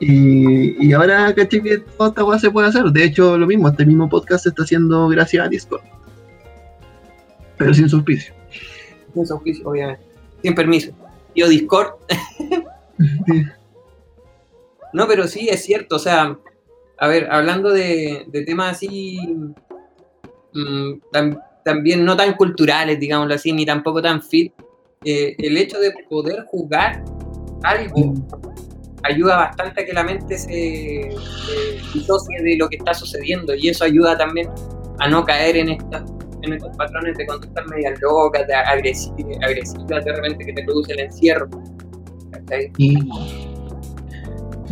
[0.01, 1.63] Y, y, ahora, ¿cachai?
[1.63, 2.85] Que toda esta wea se puede hacer.
[2.85, 5.83] De hecho, lo mismo, este mismo podcast se está haciendo gracias a Discord.
[7.57, 8.35] Pero sin auspicio
[9.23, 10.03] sin auspicio, obviamente.
[10.43, 10.93] Sin permiso.
[11.35, 11.95] Yo Discord.
[14.93, 15.97] no, pero sí, es cierto.
[15.97, 16.37] O sea,
[17.05, 19.19] a ver, hablando de, temas así,
[20.55, 20.93] mm,
[21.63, 24.55] también no tan culturales, digámoslo así, ni tampoco tan fit,
[25.05, 27.05] eh, el hecho de poder jugar
[27.63, 28.15] algo
[29.03, 33.69] ayuda bastante a que la mente se, se disocie de lo que está sucediendo y
[33.69, 34.49] eso ayuda también
[34.99, 35.69] a no caer en
[36.41, 41.01] en estos patrones de conductas medias locas, de agresivas, de repente que te produce el
[41.01, 41.49] encierro.
[42.79, 42.99] Y...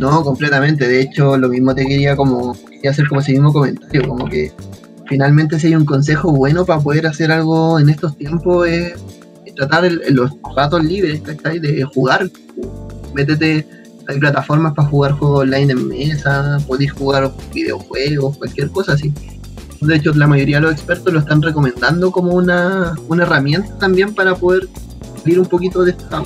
[0.03, 0.85] No, completamente.
[0.85, 4.51] De hecho, lo mismo te quería como hacer como ese mismo comentario, como que
[5.07, 8.95] finalmente si hay un consejo bueno para poder hacer algo en estos tiempos es,
[9.55, 11.57] tratar los ratos libres, ¿cachai?
[11.59, 12.29] De jugar.
[13.13, 13.65] Métete,
[14.09, 19.13] hay plataformas para jugar juegos online en mesa, podéis jugar videojuegos, cualquier cosa así.
[19.79, 24.13] De hecho, la mayoría de los expertos lo están recomendando como una, una herramienta también
[24.13, 24.67] para poder
[25.21, 26.21] salir un poquito de esta,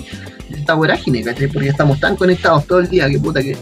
[0.67, 1.47] esta vorágine, ¿cachai?
[1.47, 3.56] Porque estamos tan conectados todo el día que puta que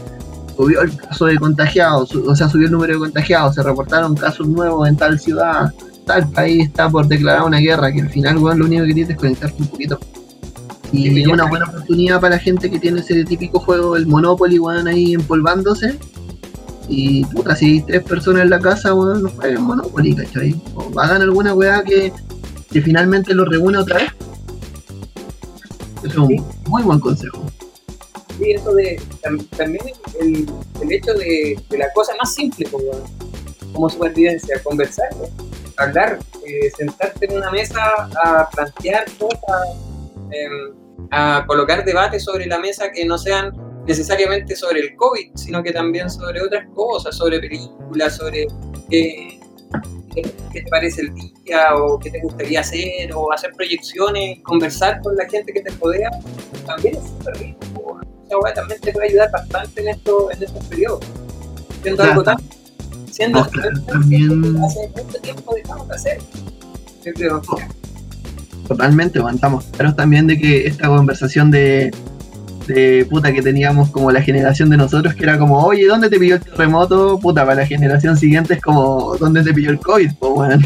[0.56, 4.48] subió el caso de contagiados, o sea, subió el número de contagiados, se reportaron casos
[4.48, 5.72] nuevos en tal ciudad,
[6.04, 9.10] tal país está por declarar una guerra, que al final, bueno, lo único que tienes
[9.10, 10.00] es conectarte un poquito.
[10.92, 14.58] Y es una buena oportunidad para la gente que tiene ese típico juego, el Monopoly,
[14.58, 15.96] weón, ahí empolvándose.
[16.88, 20.60] Y puta, si hay tres personas en la casa, weón, no jueguen Monopoly, ¿cachai?
[20.74, 22.12] O hagan alguna weá que,
[22.70, 24.10] que finalmente lo reúne otra vez.
[26.02, 27.44] es un muy buen consejo.
[28.38, 29.00] Sí, eso de
[29.56, 29.84] también
[30.20, 30.46] el,
[30.82, 32.90] el hecho de, la cosa más simple como,
[33.72, 35.08] como supervivencia, conversar,
[35.78, 37.80] hablar, eh, sentarte en una mesa
[38.24, 39.68] a plantear cosas,
[40.30, 40.74] em,
[41.10, 43.52] a colocar debates sobre la mesa que no sean
[43.86, 48.48] necesariamente sobre el COVID, sino que también sobre otras cosas, sobre películas, sobre
[48.90, 49.40] qué,
[50.22, 55.16] qué te parece el día o qué te gustaría hacer o hacer proyecciones, conversar con
[55.16, 56.10] la gente que te rodea,
[56.66, 58.00] también es súper rico.
[58.26, 61.04] Esa también te puede ayudar bastante en, esto, en estos periodos.
[61.82, 62.36] Siendo algo tan
[63.10, 63.46] siendo
[63.86, 64.62] también...
[64.62, 66.18] hace mucho tiempo dejamos de hacer.
[68.66, 71.94] Totalmente, estamos claros también de que esta conversación de,
[72.66, 76.18] de puta que teníamos como la generación de nosotros, que era como, oye, ¿dónde te
[76.18, 77.18] pilló el terremoto?
[77.18, 80.10] Puta, para la generación siguiente es como, ¿dónde te pilló el COVID?
[80.18, 80.58] Pues,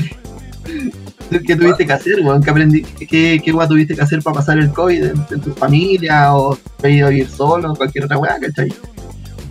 [1.47, 2.43] ¿Qué tuviste que hacer, weón?
[2.43, 6.35] ¿Qué, aprendí, qué, qué tuviste que hacer para pasar el COVID en, tu familia?
[6.35, 7.73] ¿O te ido a vivir solo?
[7.75, 8.75] Cualquier otra weá, ¿cachai?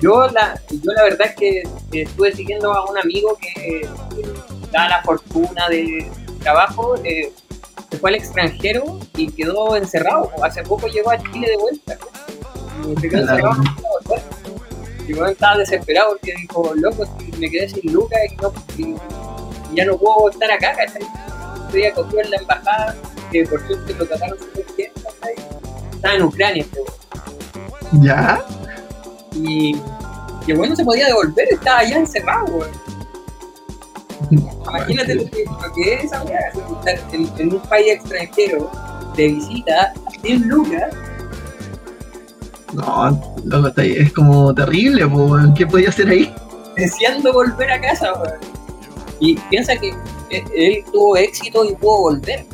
[0.02, 1.64] Yo la, yo la verdad es que
[2.02, 3.88] estuve siguiendo a un amigo que,
[4.72, 6.10] da la fortuna de
[6.42, 7.32] trabajo, eh,
[8.00, 10.32] fue al extranjero y quedó encerrado.
[10.44, 11.98] Hace poco llegó a Chile de vuelta.
[13.00, 13.64] Se quedó encerrado.
[15.08, 18.54] Y bueno, estaba desesperado porque dijo, loco, si me quedé sin lucas y, no,
[19.72, 21.02] y ya no puedo estar acá, ¿cachai?
[21.66, 22.96] Estoy cogido en la embajada,
[23.32, 24.92] que por suerte lo trataron súper bien,
[25.94, 26.80] Estaba en Ucrania, este
[28.02, 28.46] ¿Ya?
[29.34, 29.76] Y
[30.46, 32.70] que bueno se podía devolver, estaba allá encerrado,
[34.32, 38.70] Imagínate lo que, es esa estar en, un país extranjero
[39.16, 40.94] de visita en lucas.
[42.74, 46.34] No, loco, es como terrible, pues, ¿qué podía hacer ahí?
[46.76, 48.14] Deseando volver a casa,
[49.20, 49.90] Y piensa que
[50.30, 52.46] e, él tuvo éxito y pudo volver.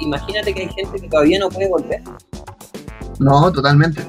[0.00, 2.02] Imagínate que hay gente que todavía no puede volver.
[3.18, 4.02] No, totalmente.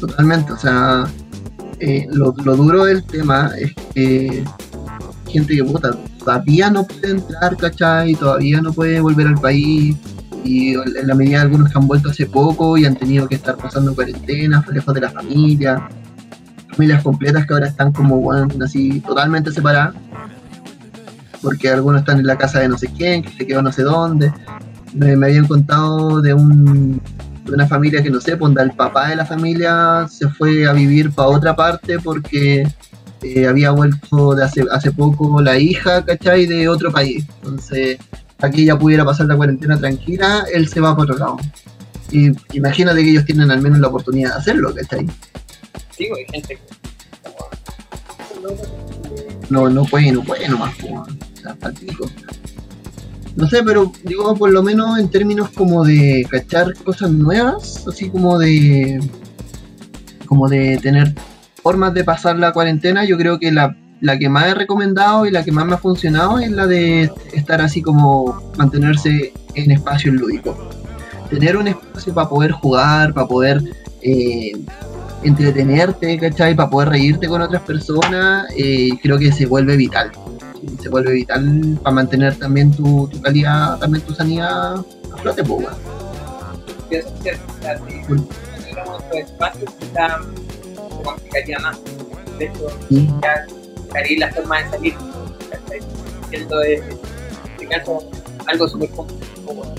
[0.00, 0.52] Totalmente.
[0.52, 1.06] O sea,
[1.78, 4.44] eh, lo, duro del tema es que
[5.28, 8.14] gente que puta, todavía no puede entrar, ¿cachai?
[8.14, 9.96] Todavía no puede volver al país.
[10.46, 13.34] Y en la medida de algunos que han vuelto hace poco y han tenido que
[13.34, 15.88] estar pasando cuarentena, lejos de la familia.
[16.70, 19.94] Familias completas que ahora están como, bueno, así totalmente separadas.
[21.42, 23.82] Porque algunos están en la casa de no sé quién, que se quedó no sé
[23.82, 24.32] dónde.
[24.94, 27.00] me habían contado de un
[27.46, 30.72] de una familia que no sé, pues el papá de la familia se fue a
[30.72, 32.66] vivir para otra parte porque
[33.22, 36.46] eh, había vuelto de hace, hace poco la hija, ¿cachai?
[36.46, 37.24] De otro país.
[37.42, 37.98] Entonces,
[38.38, 41.36] aquí ya pudiera pasar la cuarentena tranquila, él se va para otro lado.
[42.10, 45.06] Y imagínate que ellos tienen al menos la oportunidad de hacerlo, ¿cachai?
[45.96, 46.76] Sí, hay gente que...
[49.50, 51.04] No, no puede, no puede nomás, pues, o
[51.40, 51.56] sea,
[53.36, 58.08] no sé, pero digo, por lo menos en términos como de cachar cosas nuevas, así
[58.08, 58.98] como de
[60.24, 61.14] como de tener
[61.62, 65.30] formas de pasar la cuarentena, yo creo que la, la que más he recomendado y
[65.30, 70.14] la que más me ha funcionado es la de estar así como mantenerse en espacios
[70.14, 70.56] lúdicos.
[71.30, 73.62] Tener un espacio para poder jugar, para poder
[74.02, 74.52] eh,
[75.22, 76.54] entretenerte, ¿cachai?
[76.54, 80.12] Para poder reírte con otras personas, eh, creo que se vuelve vital
[80.80, 85.62] se vuelve vital para mantener también tu, tu calidad, también tu sanidad a flote, pues,
[89.78, 90.20] quizá
[91.04, 91.78] complicaría más.
[92.38, 93.46] De hecho, ya
[93.86, 94.94] buscaría la forma de salir.
[96.30, 96.82] Siendo en
[97.52, 97.98] este caso
[98.46, 99.74] algo súper complejo.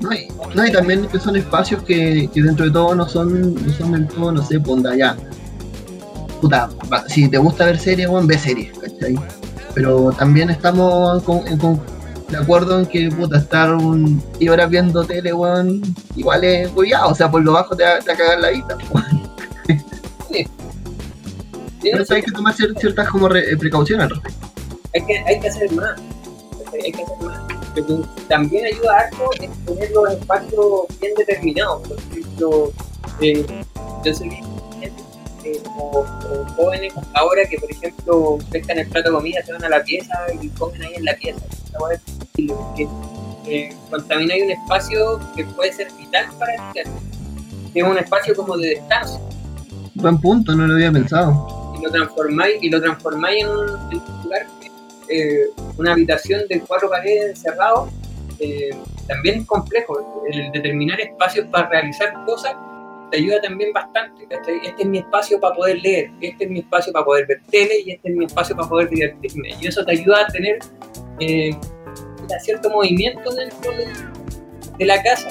[0.00, 3.54] No, y, no, y también que son espacios que, que dentro de todo no son,
[3.54, 5.16] no son del todo, no sé, ponda ya
[6.40, 6.68] puta,
[7.08, 9.16] si te gusta ver series, weón, ve series, ¿cachai?
[9.74, 11.24] Pero también estamos
[12.28, 15.82] de acuerdo en que, puta, estar un, y horas viendo tele, weón,
[16.14, 18.76] igual es cuidado, o sea, por lo bajo te va, te va la vida.
[18.92, 19.26] weón.
[21.86, 24.10] Sí, Pero hay que tomar cier- ciertas como re- eh, precauciones
[24.94, 26.00] hay, que, hay que hacer más.
[26.84, 27.38] Hay que hacer más.
[27.76, 30.62] Lo que también ayuda harto es tener los espacios
[31.00, 31.86] bien determinados.
[31.86, 32.72] Por ejemplo,
[33.20, 33.46] eh,
[34.04, 34.42] yo sé que hay
[34.80, 35.02] gente,
[35.44, 39.64] eh, como, como jóvenes ahora que, por ejemplo, pescan el plato de comida, se van
[39.64, 41.40] a la pieza y comen ahí en la pieza.
[42.38, 42.88] Porque
[43.46, 46.88] eh, cuando también hay un espacio que puede ser vital para el
[47.74, 49.20] es un espacio como de descanso.
[49.94, 51.65] Buen punto, no lo había pensado.
[51.78, 53.66] Y lo transformáis y lo transformáis en un,
[54.24, 54.46] lugar
[55.08, 55.46] eh,
[55.78, 57.88] una habitación de cuatro paredes encerrado
[58.38, 58.70] eh,
[59.06, 60.24] también complejo.
[60.30, 62.54] El determinar espacios para realizar cosas
[63.10, 66.92] te ayuda también bastante este es mi espacio para poder leer este es mi espacio
[66.92, 69.50] para poder ver tele y este es mi espacio para poder divertirme.
[69.60, 70.58] Y eso te ayuda a tener
[71.20, 71.50] eh,
[72.42, 73.86] cierto movimiento dentro de,
[74.78, 75.28] de la casa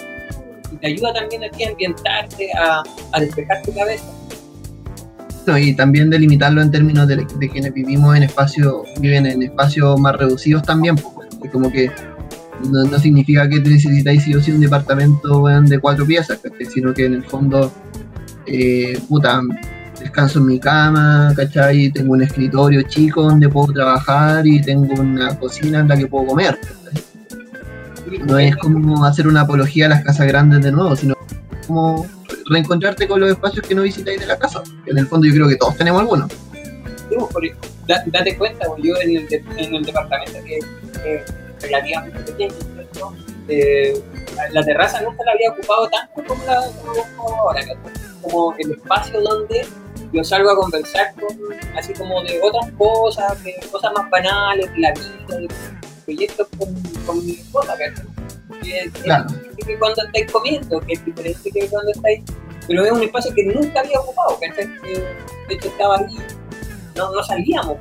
[0.71, 4.05] y te ayuda también a ti a ambientarte a, a despejar tu cabeza
[5.57, 10.63] Y también delimitarlo en términos de, quienes vivimos en espacios, viven en espacios más reducidos
[10.63, 10.95] también.
[11.43, 11.91] Es como que
[12.69, 16.39] no, significa que necesitáis sí o sí un departamento de cuatro piezas,
[16.73, 17.71] sino que en el fondo,
[18.47, 19.41] eh, puta,
[19.99, 21.91] descanso en mi cama, ¿cachai?
[21.91, 26.27] Tengo un escritorio chico donde puedo trabajar y tengo una cocina en la que puedo
[26.27, 26.57] comer.
[28.27, 31.15] No es como hacer una apología a las casas grandes de nuevo, sino
[31.67, 32.05] como
[32.45, 34.61] reencontrarte con los espacios que no visitáis de la casa.
[34.83, 36.31] que En el fondo yo creo que todos tenemos algunos.
[37.31, 37.43] Por-
[37.87, 41.23] da- date cuenta, pues, yo en el, de- en el departamento que es
[41.61, 42.53] relativamente pequeño.
[43.47, 44.01] Eh,
[44.51, 46.61] la, terraza nunca la había ocupado tanto como la
[47.15, 47.61] como ahora,
[48.21, 49.65] como el espacio donde
[50.11, 51.37] yo salgo a conversar con,
[51.77, 55.47] así como de otras cosas, de cosas más banales, de la vida, de
[56.05, 56.73] proyectos con,
[57.05, 57.75] con mi esposa,
[58.63, 59.25] es- Claro.
[59.65, 62.23] Que cuando estáis comiendo, que es diferente que cuando estáis
[62.67, 64.67] pero es un espacio que nunca había ocupado, ¿cachai?
[64.81, 64.93] Que,
[65.47, 66.17] de hecho estaba ahí,
[66.95, 67.77] no, no salíamos.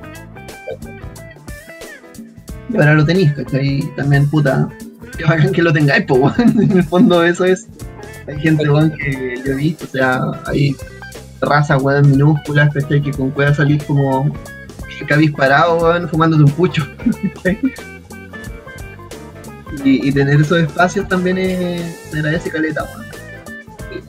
[2.68, 3.80] Y ahora lo tenéis, ¿cachai?
[3.96, 4.68] También, puta,
[5.16, 6.38] que bacán que lo tengáis, pues.
[6.38, 7.66] En el fondo eso es.
[8.26, 10.74] Hay gente, weón, que yo he visto, o sea, hay
[11.40, 13.00] razas, weón, minúsculas, ¿cachai?
[13.00, 14.30] Que con cueva salís como
[15.06, 16.86] que habéis parado, weón, fumándote un pucho.
[19.84, 23.04] y, tener esos espacios también es, se agradece caleta, weón.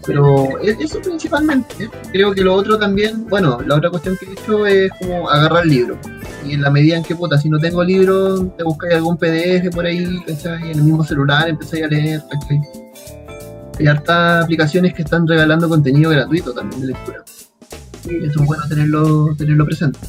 [0.05, 1.89] Pero e- eso principalmente.
[2.11, 5.65] Creo que lo otro también, bueno, la otra cuestión que he hecho es como agarrar
[5.65, 5.97] libros.
[6.45, 9.73] Y en la medida en que, puta, si no tengo libro, te buscáis algún PDF
[9.73, 10.71] por ahí, ¿cachai?
[10.71, 12.61] En el mismo celular empezáis a leer, ¿cachai?
[13.79, 17.23] Hay hartas aplicaciones que están regalando contenido gratuito también de lectura.
[18.05, 19.99] Y eso es bueno tenerlo, tenerlo presente.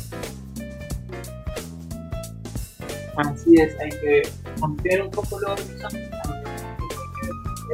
[3.17, 4.23] Así es, hay que
[4.63, 6.11] ampliar un poco los horizontes.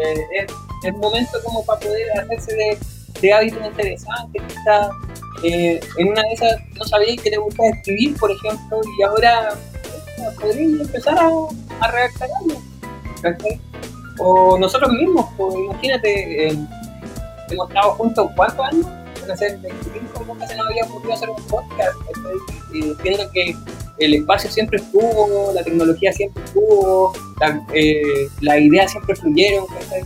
[0.03, 0.53] Eh, es,
[0.85, 2.79] es momento como para poder hacerse
[3.21, 4.91] de, hábitos interesantes, quizás
[5.45, 9.51] eh, en una de esas no sabíais que te gustaba escribir, por ejemplo, y ahora
[10.19, 11.31] eh, podríais empezar a,
[11.81, 12.61] a redactar algo.
[14.19, 16.59] O nosotros mismos, pues, imagínate, eh,
[17.51, 18.87] hemos estado juntos cuántos años,
[19.21, 21.97] van a ser 25, nunca se nos había ocurrido hacer un podcast.
[22.75, 23.57] Eh, viendo que
[23.99, 30.03] el espacio siempre estuvo, la tecnología siempre estuvo, la, eh, las ideas siempre fluyeron, ¿cachai?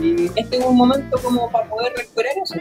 [0.00, 2.54] Y este es un momento como para poder recuperar eso.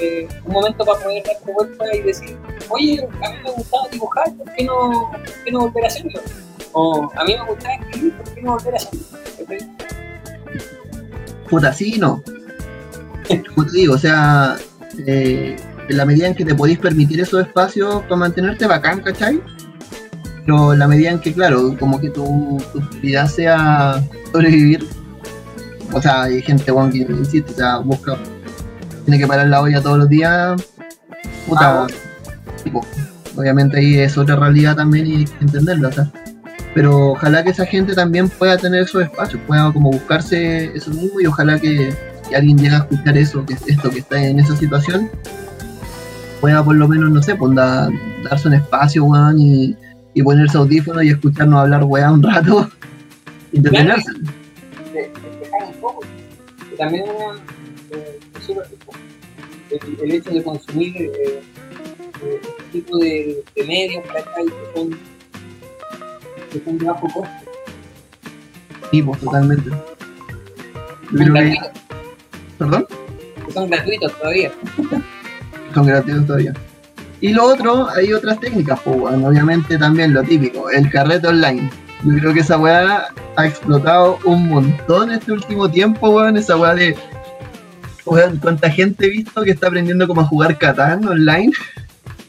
[0.00, 2.36] Eh, un momento para poder dar vuelta y decir,
[2.68, 5.10] oye, a mí me gustaba dibujar, ¿por qué no,
[5.44, 6.20] qué no volver a hacerlo?
[6.72, 9.06] O a mí me gustaba escribir, ¿por qué no volver a hacerlo?
[9.38, 9.58] ¿cachai?
[11.50, 12.22] Puta, sí no.
[13.54, 14.56] Como te digo, o sea,
[15.06, 15.56] eh,
[15.88, 19.42] en la medida en que te podéis permitir esos espacios para mantenerte bacán, ¿cachai?
[20.44, 24.02] Pero la medida en que, claro, como que tu, tu prioridad sea
[24.32, 24.86] sobrevivir,
[25.92, 28.16] o sea, hay gente weón, que insiste, o sea, busca,
[29.04, 30.60] tiene que parar la olla todos los días,
[31.46, 31.86] puta, Ah,
[32.64, 32.84] tipo,
[33.36, 36.10] obviamente ahí es otra realidad también y hay que entenderla, o sea.
[36.74, 41.20] Pero ojalá que esa gente también pueda tener esos espacios, pueda como buscarse eso mismo
[41.20, 41.94] y ojalá que,
[42.28, 45.10] que alguien llegue a escuchar eso, que esto que está en esa situación,
[46.40, 47.90] pueda por lo menos, no sé, pues da-
[48.28, 49.76] darse un espacio, weón, y,
[50.14, 52.70] y ponerse audífonos y escucharnos hablar weá un rato,
[53.52, 54.12] y entretenerse.
[54.92, 56.00] despejar un poco.
[56.76, 57.04] También
[57.90, 58.92] eh, rico.
[59.70, 61.42] el, el hecho de consumir eh,
[62.22, 64.98] eh, este tipo de, de medios para acá y que son,
[66.52, 67.30] que son de bajo costo.
[68.90, 69.70] Sí, pues totalmente.
[71.10, 71.68] Que, gratuitos,
[72.58, 72.86] perdón,
[73.46, 74.52] que son gratuitos todavía.
[75.74, 76.54] son gratuitos todavía.
[77.22, 81.70] Y lo otro, hay otras técnicas, pues, obviamente también lo típico, el carrete online.
[82.02, 83.06] Yo creo que esa weá
[83.36, 86.96] ha explotado un montón este último tiempo, weón, esa weá de...
[88.04, 91.52] Weón, cuánta gente he visto que está aprendiendo como a jugar Catán online.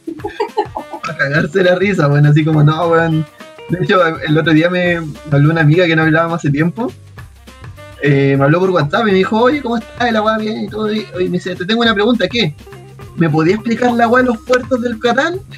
[1.09, 3.25] a cagarse la risa, weón, así como, no, weón.
[3.69, 4.97] De hecho, el otro día me
[5.31, 6.91] habló una amiga que no hablábamos hace tiempo.
[8.03, 10.11] Eh, me habló por WhatsApp y me dijo, oye, ¿cómo estás?
[10.11, 10.93] La weá bien y todo.
[10.93, 12.55] Y me dice, te tengo una pregunta, ¿qué?
[13.15, 15.39] ¿Me podía explicar la weá de los puertos del Catán?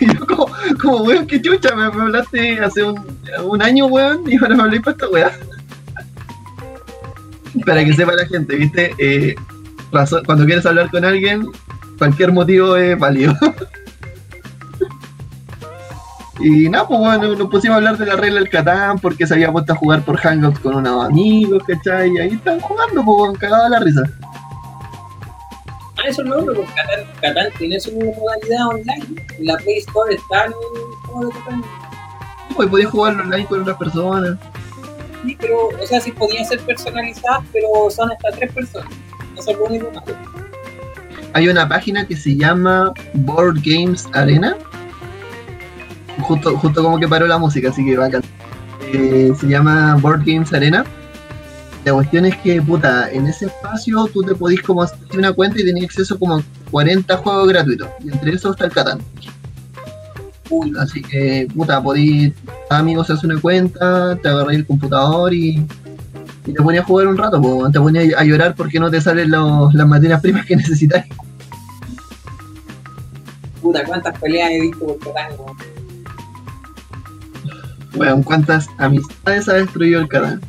[0.00, 0.48] Y yo como,
[0.80, 3.00] como weón, qué chucha, me, hablaste hace un,
[3.42, 5.32] un año, weón, y ahora me hablé para esta weá.
[7.66, 8.94] Para que sepa la gente, ¿viste?
[8.98, 9.34] Eh,
[9.90, 11.46] razón- cuando quieres hablar con alguien,
[11.98, 13.34] cualquier motivo es válido.
[16.40, 19.34] Y nada, pues bueno, nos pusimos a hablar de la regla del Catán porque se
[19.34, 22.10] había puesto a jugar por Hangouts con unos amigos, ¿cachai?
[22.10, 24.02] Y ahí están jugando, pues cagado la risa.
[26.02, 29.22] Ah, eso no, pero Catán, Catán tiene su modalidad online.
[29.38, 31.64] En la Play Store está el juego de Catán.
[32.56, 34.38] Pues podías jugarlo online con otras personas.
[35.24, 38.92] Sí, pero, o sea, sí podían ser personalizadas, pero son hasta tres personas.
[39.38, 40.16] Eso es lo único malo.
[41.34, 44.56] Hay una página que se llama Board Games Arena.
[46.22, 48.22] Justo, justo como que paró la música, así que bacán.
[48.92, 50.84] Eh, se llama Board Games Arena.
[51.84, 55.60] La cuestión es que, puta, en ese espacio tú te podís como hacer una cuenta
[55.60, 57.88] y tenés acceso como a 40 juegos gratuitos.
[58.04, 59.00] Y entre esos está el Catán.
[60.48, 62.32] Uy, Así que, puta, podís,
[62.68, 65.66] cada amigo se hace una cuenta, te agarráis el computador y,
[66.46, 69.00] y te ponías a jugar un rato, po, te ponías a llorar porque no te
[69.00, 71.04] salen los- las materias primas que necesitas.
[73.60, 75.56] puta, cuántas peleas he visto por Catán, weón.
[77.94, 80.40] Weón, cuántas amistades ha destruido el Catán.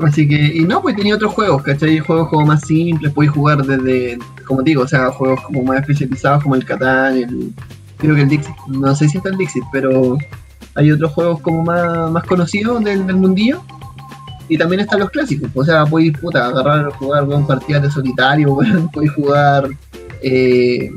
[0.00, 1.98] Así que, y no, pues tenía otros juegos, ¿cachai?
[2.00, 6.42] Juegos como más simples, podéis jugar desde, como digo, o sea, juegos como más especializados
[6.42, 7.52] como el Catán, el,
[7.96, 10.18] creo que el Dixit, no sé si está el Dixit, pero
[10.74, 13.62] hay otros juegos como más, más conocidos del, del mundillo.
[14.48, 18.56] Y también están los clásicos, o sea, podéis puta, agarrar, jugar weón, partidas de solitario,
[18.92, 19.68] podéis jugar
[20.22, 20.88] eh,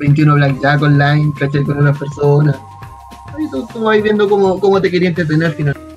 [0.00, 1.62] 21 Blackjack online, ¿cachai?
[1.62, 2.56] Con otras personas.
[3.36, 5.87] Ahí tú, tú vas viendo cómo, cómo te quería entretener al final.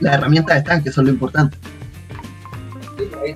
[0.00, 1.56] Las herramientas están, que son lo importante.
[2.98, 3.34] Sí.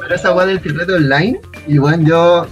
[0.00, 2.46] Pero esa weá del secreto online, y bueno, yo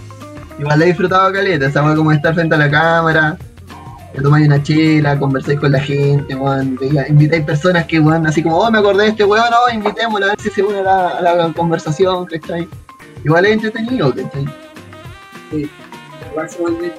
[0.58, 3.36] igual he disfrutado caleta, esa weá como estar frente a la cámara,
[4.14, 6.36] te tomáis una chela, conversáis con la gente,
[7.08, 10.28] invitáis personas que weón, así como, oh me acordé de este weón, no, invitémoslo a
[10.30, 12.68] ver si se une a la, a la conversación, ¿cachai?
[13.24, 14.46] Igual es entretenido, ¿cachai?
[16.30, 16.92] Igual se vuelve.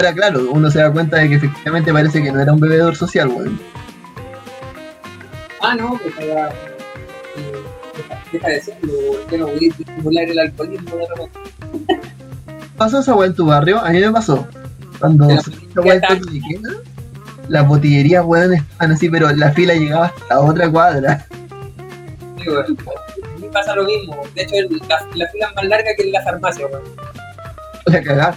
[0.00, 2.96] Ahora claro, uno se da cuenta de que efectivamente parece que no era un bebedor
[2.96, 3.60] social, weón.
[5.60, 6.48] Ah, no, pues ahora.
[7.36, 7.52] eh,
[8.32, 8.92] deja- de decirlo,
[9.30, 12.00] yo no voy a estimular el alcoholismo de repente.
[12.78, 13.78] ¿Pasó esa weá en tu barrio?
[13.78, 14.46] A mí me pasó.
[14.98, 16.62] Cuando se esa weá en
[17.48, 21.26] las botillerías, weón, estaban así, pero la fila llegaba hasta la otra cuadra.
[22.42, 22.64] Sí, weón.
[22.64, 24.16] A mí pasa lo mismo.
[24.34, 24.54] De hecho,
[24.88, 26.82] la, la fila es más larga que en la farmacia, weón.
[27.84, 28.34] La cagá.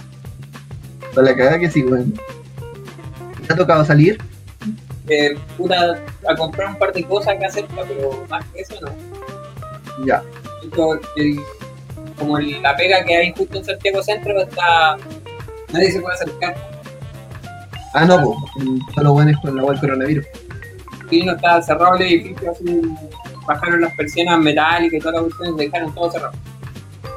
[1.14, 2.14] Con la cagá que sí, weón.
[3.46, 4.18] ¿Te ha tocado salir?
[5.08, 10.06] Eh, puta, a comprar un par de cosas acá cerca, pero más que eso no.
[10.06, 10.22] Ya.
[11.16, 11.40] El-
[12.18, 14.96] como el- la pega que hay justo en Santiago Centro está.
[15.72, 16.54] Nadie se puede acercar.
[17.92, 18.38] Ah, no, pues.
[18.94, 20.24] Solo weones con la del coronavirus.
[21.10, 22.80] Y no está cerrado el edificio, así,
[23.46, 26.32] bajaron las persianas metálicas y todas las cuestiones, dejaron todo cerrado.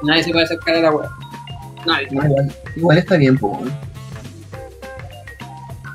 [0.03, 1.09] Nadie se puede acercar a la web.
[1.85, 2.07] Nadie.
[2.11, 3.69] Igual, igual está bien, pues.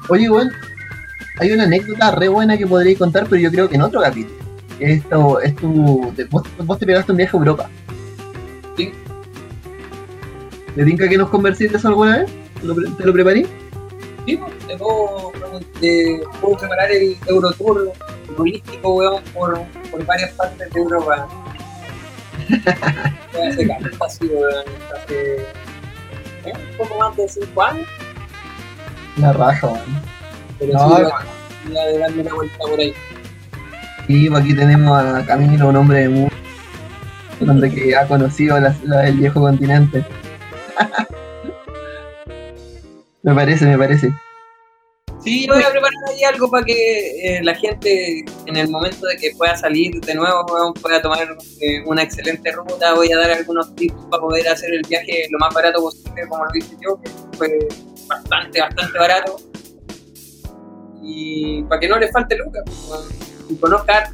[0.08, 0.50] Oye, weón.
[1.38, 4.36] Hay una anécdota re buena que podréis contar, pero yo creo que en otro capítulo.
[4.78, 6.12] Esto es tu.
[6.30, 7.70] vos, vos te pegaste un viaje a Europa.
[8.76, 8.92] Sí.
[10.74, 12.30] ¿Te tinca que nos converséis de eso alguna vez?
[12.60, 13.46] ¿Te lo, pre- te lo preparé?
[14.26, 15.32] Sí, pues, te puedo,
[15.80, 17.92] te puedo preparar el Eurotour
[18.36, 21.28] turístico, weón, por, por varias partes de Europa.
[23.32, 24.26] Hace hace
[26.44, 26.52] ¿eh?
[26.54, 27.86] un poco más de 5 años,
[29.18, 29.80] La raja, weón.
[30.58, 31.02] pero No, sí,
[31.72, 32.94] ya de darme una vuelta por ahí.
[34.08, 36.34] Y pues aquí tenemos a Camilo, un hombre de mundo.
[37.40, 40.04] Un hombre que ha conocido la, la- el viejo continente.
[43.22, 44.10] me parece, me parece.
[45.22, 49.16] Sí, voy a preparar ahí algo para que eh, la gente, en el momento de
[49.16, 50.44] que pueda salir de nuevo,
[50.82, 51.20] pueda tomar
[51.60, 52.94] eh, una excelente ruta.
[52.94, 56.44] Voy a dar algunos tips para poder hacer el viaje lo más barato posible, como
[56.44, 57.08] lo hice yo, que
[57.38, 57.68] fue
[58.14, 59.36] bastante, bastante barato.
[61.02, 64.12] Y para que no le falte lucas, pues, y conozca.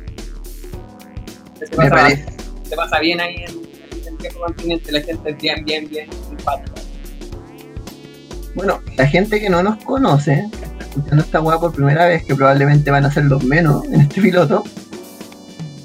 [1.58, 2.26] Se Me pasa, parece.
[2.68, 6.80] se pasa bien ahí en, en viejo continente la gente es bien, bien, bien simpática.
[8.54, 12.34] Bueno, la gente que no nos conoce, está escuchando esta weá por primera vez, que
[12.34, 14.64] probablemente van a ser los menos en este piloto,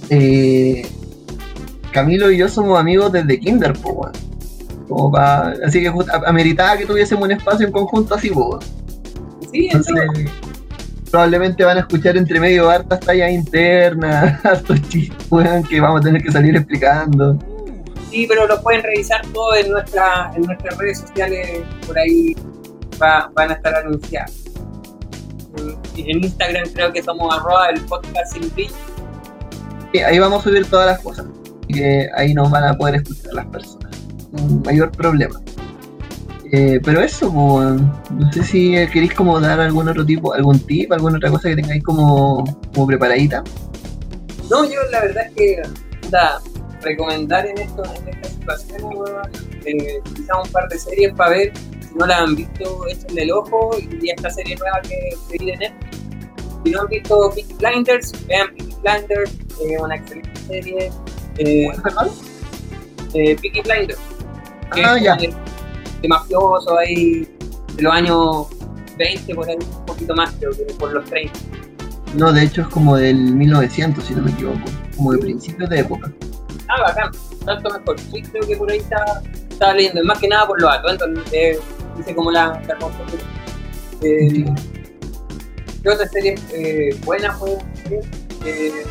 [0.09, 0.87] eh,
[1.91, 4.11] Camilo y yo somos amigos desde Kinder, weón.
[4.87, 8.59] Como pa- así que just- ameritaba que tuviésemos un espacio en conjunto así, weón.
[9.51, 10.29] Sí, Entonces,
[11.11, 15.17] probablemente van a escuchar entre medio hartas tallas internas, hartos chistes,
[15.69, 17.37] que vamos a tener que salir explicando.
[18.11, 22.35] sí, pero lo pueden revisar todo en, nuestra, en nuestras redes sociales, por ahí
[23.01, 24.33] va- van a estar anunciadas.
[25.95, 28.73] En Instagram creo que somos arroba el podcast sin brillo.
[29.93, 31.27] Sí, ahí vamos a subir todas las cosas.
[31.67, 33.91] Y que ahí nos van a poder escuchar las personas.
[34.33, 35.39] Un mayor problema.
[36.51, 37.81] Eh, pero eso, pues,
[38.11, 41.55] no sé si queréis como dar algún otro tipo, algún tip, alguna otra cosa que
[41.55, 43.43] tengáis como, como preparadita.
[44.49, 45.61] No, yo la verdad es que
[46.01, 46.39] puta,
[46.81, 48.81] recomendar en esto, en esta situación,
[49.65, 53.31] eh, quizá un par de series para ver, si no las han visto, échenle el
[53.31, 55.97] ojo y esta serie nueva que se en Netflix.
[56.63, 60.91] Si no han visto Peaky Blinders, vean Peaky Blinders, es una excelente serie.
[61.37, 62.09] Eh, ¿Perdón?
[63.13, 63.99] eh, Peaky Blinders,
[64.73, 65.15] que Ah, es ya.
[65.15, 65.33] de,
[66.01, 67.27] de mafioso ahí
[67.75, 68.47] de los años
[68.97, 71.33] 20, por ahí, un poquito más, creo que por los 30.
[72.15, 74.59] No, de hecho es como del 1900, si no me equivoco.
[74.95, 76.11] Como de principios de época.
[76.67, 77.11] Ah, bacán,
[77.45, 77.99] tanto mejor.
[77.99, 81.57] Sí, creo que por ahí estaba, estaba leyendo, más que nada por los atuendos, eh,
[81.97, 83.21] dice como la, la construcción.
[84.01, 84.45] Eh, Sí.
[85.81, 87.57] ¿Qué otra serie eh, buena fue?
[88.45, 88.83] Eh,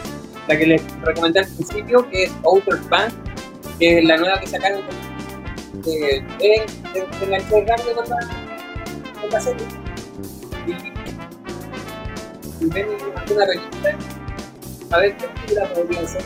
[0.48, 3.14] la que les recomendé al principio, que es Outer Banks,
[3.78, 4.80] que es la nueva que sacaron.
[7.22, 9.66] Enganché rápido con la, serie.
[10.66, 13.98] Y, y ven alguna película,
[14.90, 16.22] a ver qué película podría ser.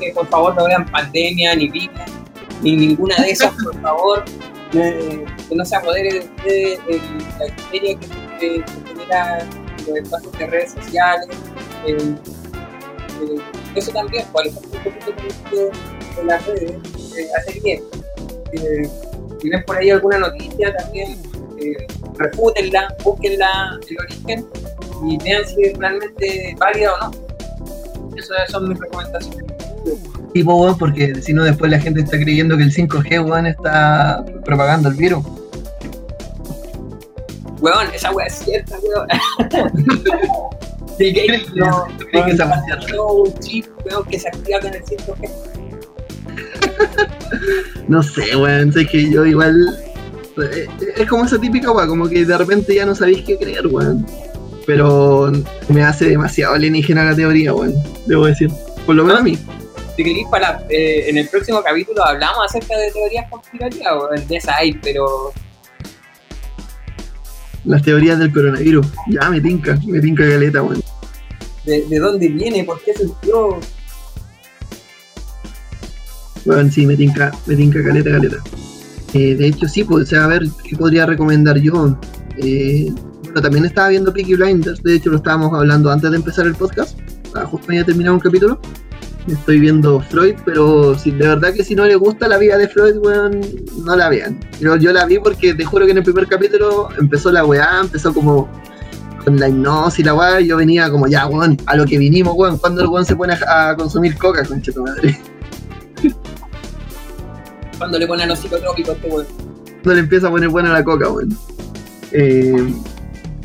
[0.00, 2.04] Que por favor no vean Pandemia, ni Vida,
[2.62, 4.24] ni ninguna de esas, por favor.
[4.72, 5.24] Que
[5.54, 7.00] no se apodere de ustedes el-
[7.38, 7.98] la histeria
[8.40, 9.46] que, genera
[9.86, 11.28] los espacios de redes sociales.
[11.86, 12.16] eh,
[13.74, 15.70] eso también, por ejemplo, un poquito
[16.16, 16.72] de las redes,
[17.16, 17.82] eh, hacer bien.
[18.52, 18.88] Eh,
[19.40, 21.18] si ven por ahí alguna noticia, también
[21.58, 21.86] eh,
[22.16, 24.46] refútenla, búsquenla el origen
[25.04, 28.16] y vean si es realmente válida o no.
[28.16, 29.52] Eso son mis recomendaciones.
[30.32, 34.24] Tipo, weón, porque si no después la gente está creyendo que el 5G, weón, está
[34.44, 35.24] propagando el virus.
[37.60, 39.08] Weón, esa weá es cierta, weón.
[40.98, 44.84] De que no, ¿Tú crees que esa un chip, weón, que se activa con el
[44.84, 45.30] 5G.
[47.88, 49.54] No sé, weón, sé que yo igual.
[50.38, 53.66] eh, Es como esa típica weón, como que de repente ya no sabéis qué creer,
[53.66, 54.06] weón.
[54.66, 55.32] Pero
[55.68, 57.74] me hace demasiado alienígena la teoría, weón,
[58.06, 58.50] debo decir.
[58.86, 59.36] Por lo menos a mí.
[59.96, 64.36] Si queréis, para, eh, en el próximo capítulo hablamos acerca de teorías conspirativas, weón, de
[64.36, 65.32] esa hay, pero
[67.64, 68.86] Las teorías del coronavirus.
[69.08, 70.82] Ya me tinca, me tinca caleta, weón.
[71.66, 73.58] de, de dónde viene, por qué surgió.
[76.44, 78.36] Weón, sí, me tinca, me tinca caleta, caleta.
[79.14, 81.96] Eh, de hecho, sí, pues, o sea, a ver, ¿qué podría recomendar yo?
[82.38, 86.46] Eh, bueno, también estaba viendo Peaky Blinders, de hecho lo estábamos hablando antes de empezar
[86.46, 86.98] el podcast.
[87.34, 88.60] Ah, justo había terminado un capítulo.
[89.26, 92.68] Estoy viendo Freud, pero si de verdad que si no les gusta la vida de
[92.68, 93.40] Freud, weón,
[93.84, 94.40] no la vean.
[94.60, 97.80] Yo, yo la vi porque te juro que en el primer capítulo empezó la weá,
[97.80, 98.48] empezó como
[99.24, 102.34] con la hipnosis y la weá, yo venía como, ya, weón, a lo que vinimos,
[102.36, 105.18] weón, cuando el weón se pone a, consumir coca, concha madre.
[107.82, 109.26] Cuando le ponen los psicotrópicos, este weón.
[109.84, 111.36] no le empieza a poner buena la coca, weón.
[112.12, 112.74] Eh,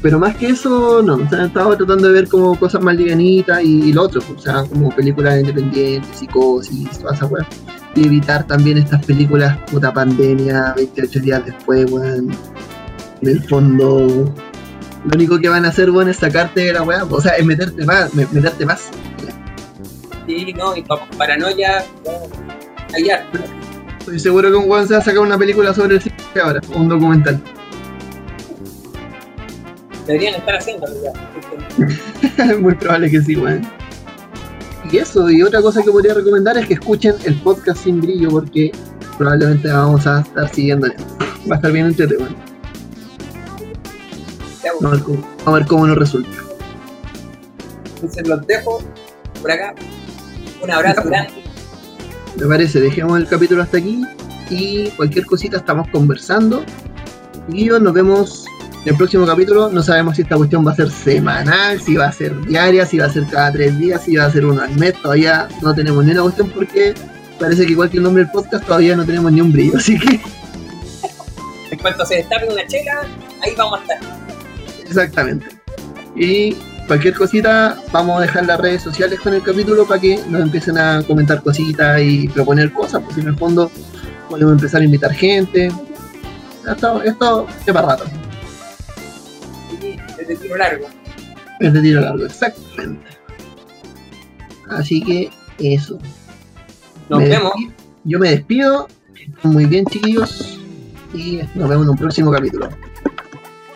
[0.02, 1.16] pero más que eso, no.
[1.16, 4.40] O sea, estaba tratando de ver como cosas más livianitas y, y lo otro, o
[4.40, 7.48] sea, como películas independientes, psicosis, toda esa weá.
[7.96, 12.30] Y evitar también estas películas puta pandemia, 28 días después, weón.
[13.24, 14.32] En el fondo,
[15.04, 17.44] lo único que van a hacer, weón, es sacarte de la weá, o sea, es
[17.46, 18.90] meterte más, me- meterte más.
[20.28, 22.30] Sí, no, y pa- paranoia, weón,
[22.94, 23.26] allá.
[24.08, 26.62] Estoy seguro que un weón se va a sacar una película sobre el cine ahora,
[26.74, 27.42] un documental.
[30.06, 32.56] Deberían estar haciéndolo ya.
[32.60, 33.68] Muy probable que sí, weón.
[34.90, 38.30] Y eso, y otra cosa que podría recomendar es que escuchen el podcast sin brillo
[38.30, 38.72] porque
[39.18, 40.96] probablemente vamos a estar siguiéndole.
[41.52, 42.36] Va a estar bien entretenido, weón.
[44.64, 44.84] Ya, weón.
[44.84, 46.30] Vamos a ver cómo, vamos a ver cómo nos resulta.
[47.96, 48.82] Entonces los dejo
[49.42, 49.76] por acá.
[50.64, 51.34] Un abrazo grande.
[52.40, 54.04] Me parece, dejemos el capítulo hasta aquí
[54.50, 56.64] y cualquier cosita estamos conversando.
[57.50, 58.46] Y nos vemos
[58.84, 59.70] en el próximo capítulo.
[59.70, 63.00] No sabemos si esta cuestión va a ser semanal, si va a ser diaria, si
[63.00, 64.94] va a ser cada tres días, si va a ser uno al mes.
[65.02, 66.94] Todavía no tenemos ni una cuestión porque
[67.40, 69.98] parece que igual que el nombre del podcast todavía no tenemos ni un brillo, así
[70.00, 70.20] que
[71.72, 73.02] En cuanto se destape una chela,
[73.42, 74.00] ahí vamos a estar.
[74.86, 75.48] exactamente.
[76.16, 76.56] Y
[76.88, 80.78] cualquier cosita, vamos a dejar las redes sociales con el capítulo para que nos empiecen
[80.78, 83.70] a comentar cositas y proponer cosas, pues en el fondo
[84.30, 85.70] podemos empezar a invitar gente.
[86.70, 88.06] Esto, esto es para rato,
[89.82, 90.88] Y desde tiro largo.
[91.60, 93.06] es de tiro largo, exactamente.
[94.70, 95.30] Así que
[95.60, 95.98] eso.
[97.10, 97.54] Nos Me vemos.
[98.04, 98.88] Yo me despido.
[99.44, 100.60] Muy bien, chiquillos.
[101.14, 102.70] Y nos vemos en un próximo capítulo.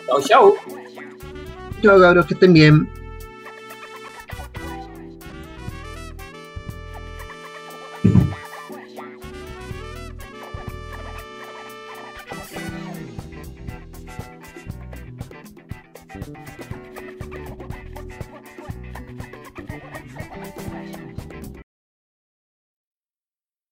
[0.06, 0.54] Chau, chau.
[1.82, 2.88] Chao, cabros, que estén bien.
[8.04, 8.34] you